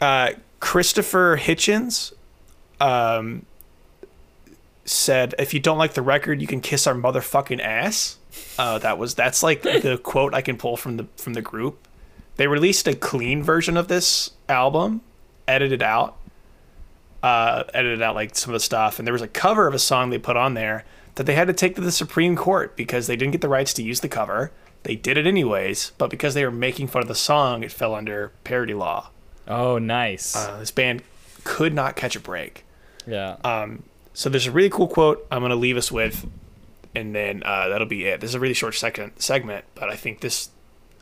uh, 0.00 0.32
Christopher 0.60 1.38
Hitchens 1.40 2.12
um, 2.80 3.46
said, 4.84 5.34
"If 5.38 5.54
you 5.54 5.60
don't 5.60 5.78
like 5.78 5.94
the 5.94 6.02
record, 6.02 6.40
you 6.40 6.46
can 6.46 6.60
kiss 6.60 6.86
our 6.86 6.94
motherfucking 6.94 7.60
ass." 7.60 8.18
Uh, 8.58 8.78
that 8.78 8.98
was 8.98 9.14
that's 9.14 9.42
like 9.42 9.62
the 9.62 9.98
quote 10.02 10.34
I 10.34 10.40
can 10.40 10.56
pull 10.56 10.76
from 10.76 10.96
the 10.96 11.06
from 11.16 11.34
the 11.34 11.42
group. 11.42 11.86
They 12.36 12.46
released 12.46 12.88
a 12.88 12.94
clean 12.94 13.42
version 13.42 13.76
of 13.76 13.88
this 13.88 14.30
album, 14.48 15.02
edited 15.46 15.82
out, 15.82 16.16
uh, 17.22 17.64
edited 17.74 18.02
out 18.02 18.14
like 18.14 18.34
some 18.36 18.50
of 18.50 18.54
the 18.54 18.64
stuff, 18.64 18.98
and 18.98 19.06
there 19.06 19.12
was 19.12 19.22
a 19.22 19.28
cover 19.28 19.66
of 19.66 19.74
a 19.74 19.78
song 19.78 20.10
they 20.10 20.18
put 20.18 20.36
on 20.36 20.54
there 20.54 20.84
that 21.14 21.24
they 21.24 21.34
had 21.34 21.46
to 21.46 21.52
take 21.54 21.74
to 21.76 21.80
the 21.80 21.92
Supreme 21.92 22.36
Court 22.36 22.74
because 22.76 23.06
they 23.06 23.16
didn't 23.16 23.32
get 23.32 23.40
the 23.40 23.48
rights 23.48 23.72
to 23.74 23.82
use 23.82 24.00
the 24.00 24.08
cover. 24.08 24.50
They 24.84 24.96
did 24.96 25.16
it 25.16 25.26
anyways, 25.26 25.92
but 25.98 26.10
because 26.10 26.34
they 26.34 26.44
were 26.44 26.50
making 26.50 26.88
fun 26.88 27.02
of 27.02 27.08
the 27.08 27.14
song, 27.14 27.62
it 27.62 27.70
fell 27.70 27.94
under 27.94 28.32
parody 28.44 28.74
law. 28.74 29.10
Oh, 29.46 29.78
nice. 29.78 30.34
Uh, 30.34 30.58
this 30.58 30.70
band 30.70 31.02
could 31.44 31.74
not 31.74 31.96
catch 31.96 32.16
a 32.16 32.20
break. 32.20 32.64
yeah. 33.06 33.36
Um, 33.44 33.84
so 34.14 34.28
there's 34.28 34.46
a 34.46 34.52
really 34.52 34.68
cool 34.70 34.88
quote 34.88 35.26
I'm 35.30 35.40
going 35.40 35.50
to 35.50 35.56
leave 35.56 35.76
us 35.76 35.90
with, 35.90 36.26
and 36.94 37.14
then 37.14 37.42
uh, 37.44 37.68
that'll 37.68 37.86
be 37.86 38.04
it. 38.06 38.20
This 38.20 38.30
is 38.30 38.34
a 38.34 38.40
really 38.40 38.54
short 38.54 38.74
second 38.74 39.12
segment, 39.16 39.64
but 39.74 39.88
I 39.88 39.96
think 39.96 40.20
this, 40.20 40.50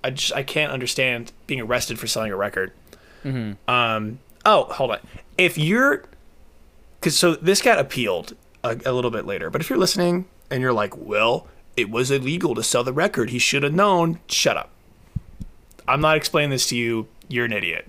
I 0.05 0.11
just 0.11 0.33
I 0.33 0.43
can't 0.43 0.71
understand 0.73 1.33
being 1.47 1.61
arrested 1.61 1.99
for 1.99 2.07
selling 2.07 2.31
a 2.31 2.37
record. 2.37 2.73
Um, 3.69 4.19
oh, 4.47 4.65
hold 4.65 4.93
on. 4.93 4.99
If 5.41 5.57
you're, 5.57 6.05
because 7.01 7.19
so 7.19 7.35
this 7.35 7.63
got 7.63 7.79
appealed 7.79 8.37
a, 8.63 8.79
a 8.85 8.93
little 8.93 9.11
bit 9.11 9.25
later, 9.25 9.49
but 9.49 9.63
if 9.63 9.71
you're 9.71 9.79
listening 9.79 10.27
and 10.51 10.61
you're 10.61 10.73
like, 10.73 10.95
well, 10.97 11.47
it 11.79 11.91
was 11.91 12.11
illegal 12.11 12.55
to 12.55 12.63
sell 12.63 12.85
the 12.85 12.93
record, 12.93 13.31
he 13.31 13.39
should 13.39 13.63
have 13.63 13.73
known. 13.73 14.21
Shut 14.29 14.59
up. 14.59 14.71
I'm 15.89 16.03
not 16.03 16.19
explaining 16.19 16.51
this 16.51 16.67
to 16.67 16.77
you. 16.77 17.09
You're 17.29 17.47
an 17.47 17.55
idiot. 17.55 17.89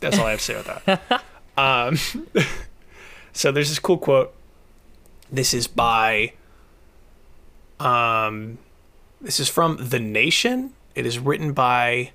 That's 0.00 0.18
all 0.18 0.26
I 0.26 0.30
have 0.32 0.40
to 0.40 0.44
say 0.44 0.60
about 0.60 0.84
that. 0.86 1.24
Um, 1.58 1.98
so 3.34 3.52
there's 3.52 3.68
this 3.68 3.78
cool 3.78 3.98
quote. 3.98 4.32
This 5.30 5.52
is 5.52 5.66
by 5.66 6.32
um 7.78 8.56
this 9.20 9.40
is 9.40 9.50
from 9.50 9.76
The 9.78 9.98
Nation. 9.98 10.72
It 10.94 11.04
is 11.04 11.18
written 11.18 11.52
by 11.52 12.12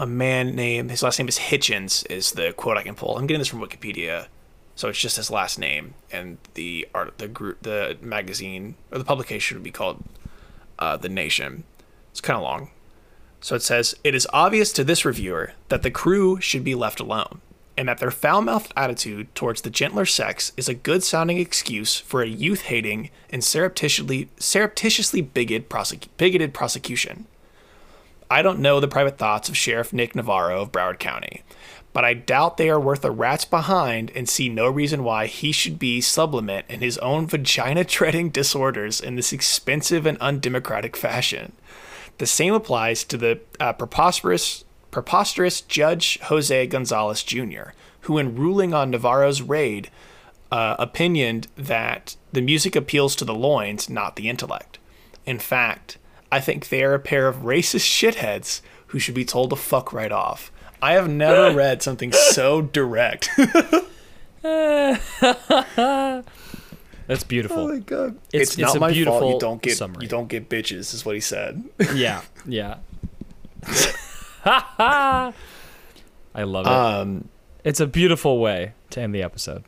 a 0.00 0.06
man 0.06 0.56
named 0.56 0.90
his 0.90 1.02
last 1.02 1.18
name 1.18 1.28
is 1.28 1.38
Hitchens 1.38 2.10
is 2.10 2.32
the 2.32 2.54
quote 2.54 2.78
I 2.78 2.82
can 2.82 2.94
pull. 2.94 3.18
I'm 3.18 3.26
getting 3.26 3.40
this 3.40 3.48
from 3.48 3.60
Wikipedia. 3.60 4.28
So 4.74 4.88
it's 4.88 4.98
just 4.98 5.18
his 5.18 5.30
last 5.30 5.58
name 5.58 5.92
and 6.10 6.38
the 6.54 6.88
art 6.94 7.18
the 7.18 7.28
group 7.28 7.62
the 7.62 7.98
magazine 8.00 8.76
or 8.90 8.96
the 8.96 9.04
publication 9.04 9.58
would 9.58 9.62
be 9.62 9.70
called 9.70 10.02
uh, 10.78 10.96
The 10.96 11.10
Nation. 11.10 11.64
It's 12.12 12.22
kind 12.22 12.38
of 12.38 12.42
long. 12.42 12.70
So 13.42 13.54
it 13.54 13.62
says, 13.62 13.94
It 14.02 14.14
is 14.14 14.26
obvious 14.32 14.72
to 14.72 14.84
this 14.84 15.04
reviewer 15.04 15.52
that 15.68 15.82
the 15.82 15.90
crew 15.90 16.40
should 16.40 16.64
be 16.64 16.74
left 16.74 16.98
alone, 16.98 17.42
and 17.76 17.86
that 17.88 17.98
their 17.98 18.10
foul 18.10 18.40
mouthed 18.40 18.72
attitude 18.76 19.34
towards 19.34 19.60
the 19.60 19.70
gentler 19.70 20.06
sex 20.06 20.52
is 20.56 20.68
a 20.68 20.74
good 20.74 21.02
sounding 21.02 21.38
excuse 21.38 21.98
for 21.98 22.22
a 22.22 22.26
youth 22.28 22.62
hating 22.62 23.10
and 23.28 23.44
surreptitiously, 23.44 24.30
surreptitiously 24.38 25.20
bigoted, 25.20 25.68
prosec- 25.68 26.08
bigoted 26.16 26.54
prosecution. 26.54 27.26
I 28.32 28.42
don't 28.42 28.60
know 28.60 28.78
the 28.78 28.86
private 28.86 29.18
thoughts 29.18 29.48
of 29.48 29.56
Sheriff 29.56 29.92
Nick 29.92 30.14
Navarro 30.14 30.62
of 30.62 30.70
Broward 30.70 31.00
County, 31.00 31.42
but 31.92 32.04
I 32.04 32.14
doubt 32.14 32.58
they 32.58 32.70
are 32.70 32.78
worth 32.78 33.04
a 33.04 33.10
rat's 33.10 33.44
behind 33.44 34.12
and 34.14 34.28
see 34.28 34.48
no 34.48 34.68
reason 34.70 35.02
why 35.02 35.26
he 35.26 35.50
should 35.50 35.80
be 35.80 36.00
sublimate 36.00 36.64
in 36.68 36.80
his 36.80 36.96
own 36.98 37.26
vagina 37.26 37.84
treading 37.84 38.28
disorders 38.30 39.00
in 39.00 39.16
this 39.16 39.32
expensive 39.32 40.06
and 40.06 40.16
undemocratic 40.18 40.96
fashion. 40.96 41.52
The 42.18 42.26
same 42.26 42.54
applies 42.54 43.02
to 43.04 43.16
the 43.16 43.40
uh, 43.58 43.72
preposterous, 43.72 44.64
preposterous 44.92 45.60
Judge 45.62 46.20
Jose 46.20 46.66
Gonzalez 46.68 47.24
Jr., 47.24 47.70
who, 48.02 48.16
in 48.16 48.36
ruling 48.36 48.72
on 48.72 48.90
Navarro's 48.90 49.42
raid, 49.42 49.90
uh, 50.52 50.76
opinioned 50.78 51.48
that 51.56 52.14
the 52.32 52.42
music 52.42 52.76
appeals 52.76 53.16
to 53.16 53.24
the 53.24 53.34
loins, 53.34 53.90
not 53.90 54.14
the 54.14 54.28
intellect. 54.28 54.78
In 55.26 55.40
fact, 55.40 55.98
I 56.32 56.40
think 56.40 56.68
they 56.68 56.82
are 56.84 56.94
a 56.94 56.98
pair 57.00 57.26
of 57.28 57.36
racist 57.38 57.86
shitheads 57.88 58.60
who 58.88 58.98
should 58.98 59.14
be 59.14 59.24
told 59.24 59.50
to 59.50 59.56
fuck 59.56 59.92
right 59.92 60.12
off. 60.12 60.52
I 60.82 60.92
have 60.92 61.08
never 61.08 61.50
read 61.56 61.82
something 61.82 62.12
so 62.12 62.62
direct. 62.62 63.28
That's 64.42 66.24
beautiful. 67.26 67.78
god! 67.80 68.16
It's- 68.32 68.32
It's, 68.32 68.50
it's 68.52 68.58
not 68.58 68.76
a 68.76 68.80
my 68.80 68.86
fault. 68.88 68.94
beautiful 68.94 69.32
You 69.32 69.38
don't 69.40 69.62
get 69.62 69.76
summary. 69.76 70.02
you 70.04 70.08
don't 70.08 70.28
get 70.28 70.48
bitches, 70.48 70.94
is 70.94 71.04
what 71.04 71.14
he 71.14 71.20
said. 71.20 71.64
yeah. 71.94 72.22
Yeah. 72.46 72.76
I 74.44 75.32
love 76.44 76.66
it. 76.66 76.72
Um, 76.72 77.28
it's 77.64 77.80
a 77.80 77.86
beautiful 77.86 78.38
way 78.38 78.72
to 78.90 79.00
end 79.00 79.14
the 79.14 79.22
episode. 79.22 79.64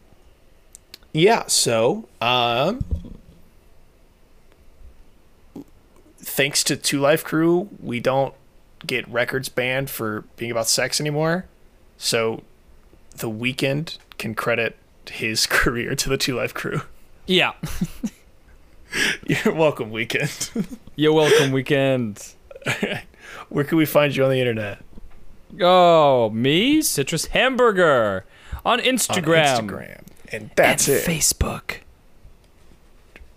yeah. 1.13 1.45
So, 1.49 2.09
um, 2.21 2.81
thanks 6.23 6.65
to 6.65 6.77
Two 6.77 7.01
Live 7.01 7.25
Crew, 7.25 7.69
we 7.81 8.01
don't 8.01 8.35
get 8.87 9.09
records 9.09 9.49
banned 9.49 9.91
for 9.91 10.25
being 10.37 10.51
about 10.51 10.69
sex 10.69 11.01
anymore. 11.01 11.47
So, 11.97 12.43
the 13.17 13.31
Weeknd 13.31 13.99
can 14.19 14.35
credit 14.35 14.77
his 15.11 15.47
career 15.47 15.95
to 15.95 16.09
the 16.09 16.17
Two 16.17 16.37
Live 16.37 16.55
Crew. 16.55 16.83
Yeah. 17.27 17.53
You're 19.27 19.55
welcome, 19.55 19.91
Weeknd. 19.91 20.77
You're 20.97 21.13
welcome, 21.13 21.53
Weeknd. 21.53 22.35
Where 23.49 23.65
can 23.65 23.79
we 23.79 23.87
find 23.87 24.15
you 24.15 24.25
on 24.25 24.31
the 24.31 24.41
internet? 24.41 24.83
Oh, 25.61 26.31
me, 26.31 26.83
Citrus 26.83 27.27
Hamburger, 27.27 28.25
on 28.65 28.81
On 28.81 28.87
Instagram, 28.87 29.69
Instagram. 29.69 30.03
And 30.31 30.51
that's 30.57 30.89
and 30.89 30.99
it. 30.99 31.05
Facebook. 31.07 31.79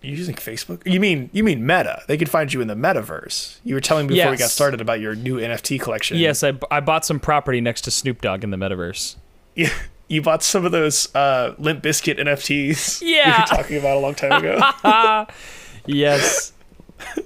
You 0.06 0.16
using 0.16 0.36
Facebook? 0.36 0.82
You 0.86 1.00
mean 1.00 1.30
you 1.34 1.44
mean 1.44 1.66
Meta? 1.66 2.04
They 2.08 2.18
could 2.18 2.30
find 2.30 2.52
you 2.54 2.62
in 2.62 2.68
the 2.68 2.76
metaverse. 2.76 3.58
You 3.64 3.76
were 3.76 3.82
telling 3.82 4.08
me 4.08 4.16
before 4.16 4.32
we 4.32 4.38
got 4.38 4.50
started 4.50 4.82
about 4.82 5.00
your 5.00 5.16
new 5.16 5.38
NFT 5.38 5.80
collection. 5.82 6.18
Yes, 6.18 6.44
I, 6.44 6.54
I 6.70 6.80
bought 6.80 7.06
some 7.06 7.20
property 7.20 7.60
next 7.62 7.82
to 7.82 7.92
Snoop 7.92 8.22
Dogg 8.22 8.44
in 8.44 8.52
the 8.52 8.58
metaverse. 8.58 9.16
You, 9.56 9.70
you 10.08 10.22
bought 10.22 10.44
some 10.44 10.66
of 10.66 10.72
those 10.72 11.14
uh, 11.16 11.56
Limp 11.58 11.84
Bizkit 11.84 12.20
NFTs. 12.20 13.02
Yeah, 13.02 13.26
we 13.38 13.42
were 13.42 13.48
talking 13.48 13.78
about 13.78 13.98
a 13.98 14.00
long 14.00 14.16
time 14.16 14.44
ago. 14.44 15.26
Yes. 15.86 16.54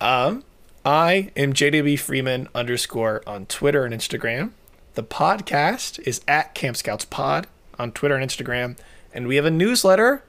Um, 0.00 0.44
I 0.84 1.32
am 1.36 1.52
JWB 1.52 1.98
Freeman 1.98 2.48
underscore 2.54 3.20
on 3.26 3.46
Twitter 3.46 3.84
and 3.84 3.92
Instagram. 3.92 4.52
The 4.94 5.02
podcast 5.02 5.98
is 6.06 6.20
at 6.28 6.54
Camp 6.54 6.76
Scouts 6.76 7.04
Pod 7.04 7.48
on 7.80 7.90
Twitter 7.90 8.14
and 8.14 8.24
Instagram, 8.30 8.78
and 9.12 9.26
we 9.26 9.34
have 9.34 9.44
a 9.44 9.50
newsletter. 9.50 10.22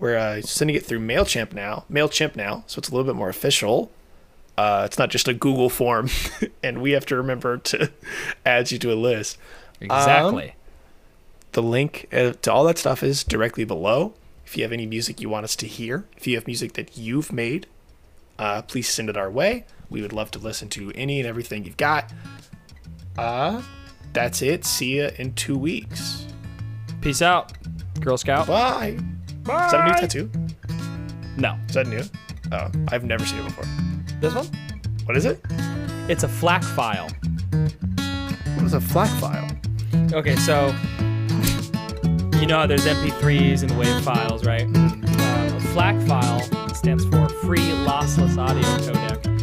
We're 0.00 0.16
uh, 0.16 0.40
sending 0.40 0.74
it 0.74 0.84
through 0.84 1.00
Mailchimp 1.00 1.52
now. 1.52 1.84
Mailchimp 1.92 2.34
now, 2.34 2.64
so 2.66 2.78
it's 2.78 2.88
a 2.88 2.92
little 2.92 3.06
bit 3.06 3.16
more 3.16 3.28
official. 3.28 3.92
Uh, 4.56 4.82
it's 4.86 4.98
not 4.98 5.10
just 5.10 5.28
a 5.28 5.34
Google 5.34 5.68
form, 5.68 6.08
and 6.62 6.80
we 6.82 6.92
have 6.92 7.06
to 7.06 7.16
remember 7.16 7.58
to 7.58 7.92
add 8.46 8.72
you 8.72 8.78
to 8.78 8.92
a 8.92 8.94
list. 8.94 9.38
Exactly. 9.80 10.54
The 11.52 11.62
link 11.62 12.08
uh, 12.12 12.32
to 12.42 12.52
all 12.52 12.64
that 12.64 12.78
stuff 12.78 13.02
is 13.02 13.22
directly 13.22 13.64
below. 13.64 14.14
If 14.46 14.56
you 14.56 14.64
have 14.64 14.72
any 14.72 14.86
music 14.86 15.20
you 15.20 15.28
want 15.28 15.44
us 15.44 15.54
to 15.56 15.66
hear, 15.66 16.06
if 16.16 16.26
you 16.26 16.34
have 16.36 16.46
music 16.46 16.72
that 16.72 16.96
you've 16.96 17.32
made, 17.32 17.66
uh, 18.38 18.62
please 18.62 18.88
send 18.88 19.08
it 19.08 19.16
our 19.16 19.30
way. 19.30 19.64
We 19.90 20.02
would 20.02 20.12
love 20.12 20.30
to 20.32 20.38
listen 20.38 20.68
to 20.70 20.92
any 20.94 21.20
and 21.20 21.28
everything 21.28 21.64
you've 21.64 21.76
got. 21.76 22.12
Uh, 23.18 23.62
that's 24.12 24.42
it. 24.42 24.64
See 24.64 24.98
ya 25.00 25.10
in 25.16 25.34
two 25.34 25.58
weeks. 25.58 26.26
Peace 27.00 27.22
out, 27.22 27.52
Girl 28.00 28.16
Scout. 28.16 28.46
Bye. 28.46 28.98
Is 29.66 29.72
that 29.72 29.80
a 29.80 29.86
new 29.86 29.94
tattoo? 30.00 30.30
No. 31.36 31.58
Is 31.68 31.74
that 31.74 31.86
new? 31.86 32.02
Oh, 32.52 32.70
I've 32.88 33.04
never 33.04 33.24
seen 33.24 33.40
it 33.40 33.44
before. 33.44 33.64
This 34.20 34.34
one? 34.34 34.46
What 35.04 35.16
is 35.16 35.24
it? 35.24 35.40
It's 36.08 36.24
a 36.24 36.28
FLAC 36.28 36.62
file. 36.64 37.08
What 38.56 38.64
is 38.64 38.74
a 38.74 38.80
FLAC 38.80 39.08
file? 39.20 39.48
Okay, 40.12 40.36
so 40.36 40.74
you 42.40 42.46
know 42.46 42.58
how 42.58 42.66
there's 42.66 42.86
MP3s 42.86 43.62
and 43.62 43.70
WAV 43.72 44.02
files, 44.02 44.44
right? 44.44 44.62
Um, 44.62 45.02
a 45.04 45.60
FLAC 45.72 46.06
file 46.06 46.40
stands 46.74 47.04
for 47.04 47.28
Free 47.28 47.58
Lossless 47.58 48.36
Audio 48.38 48.62
Codec. 48.62 49.39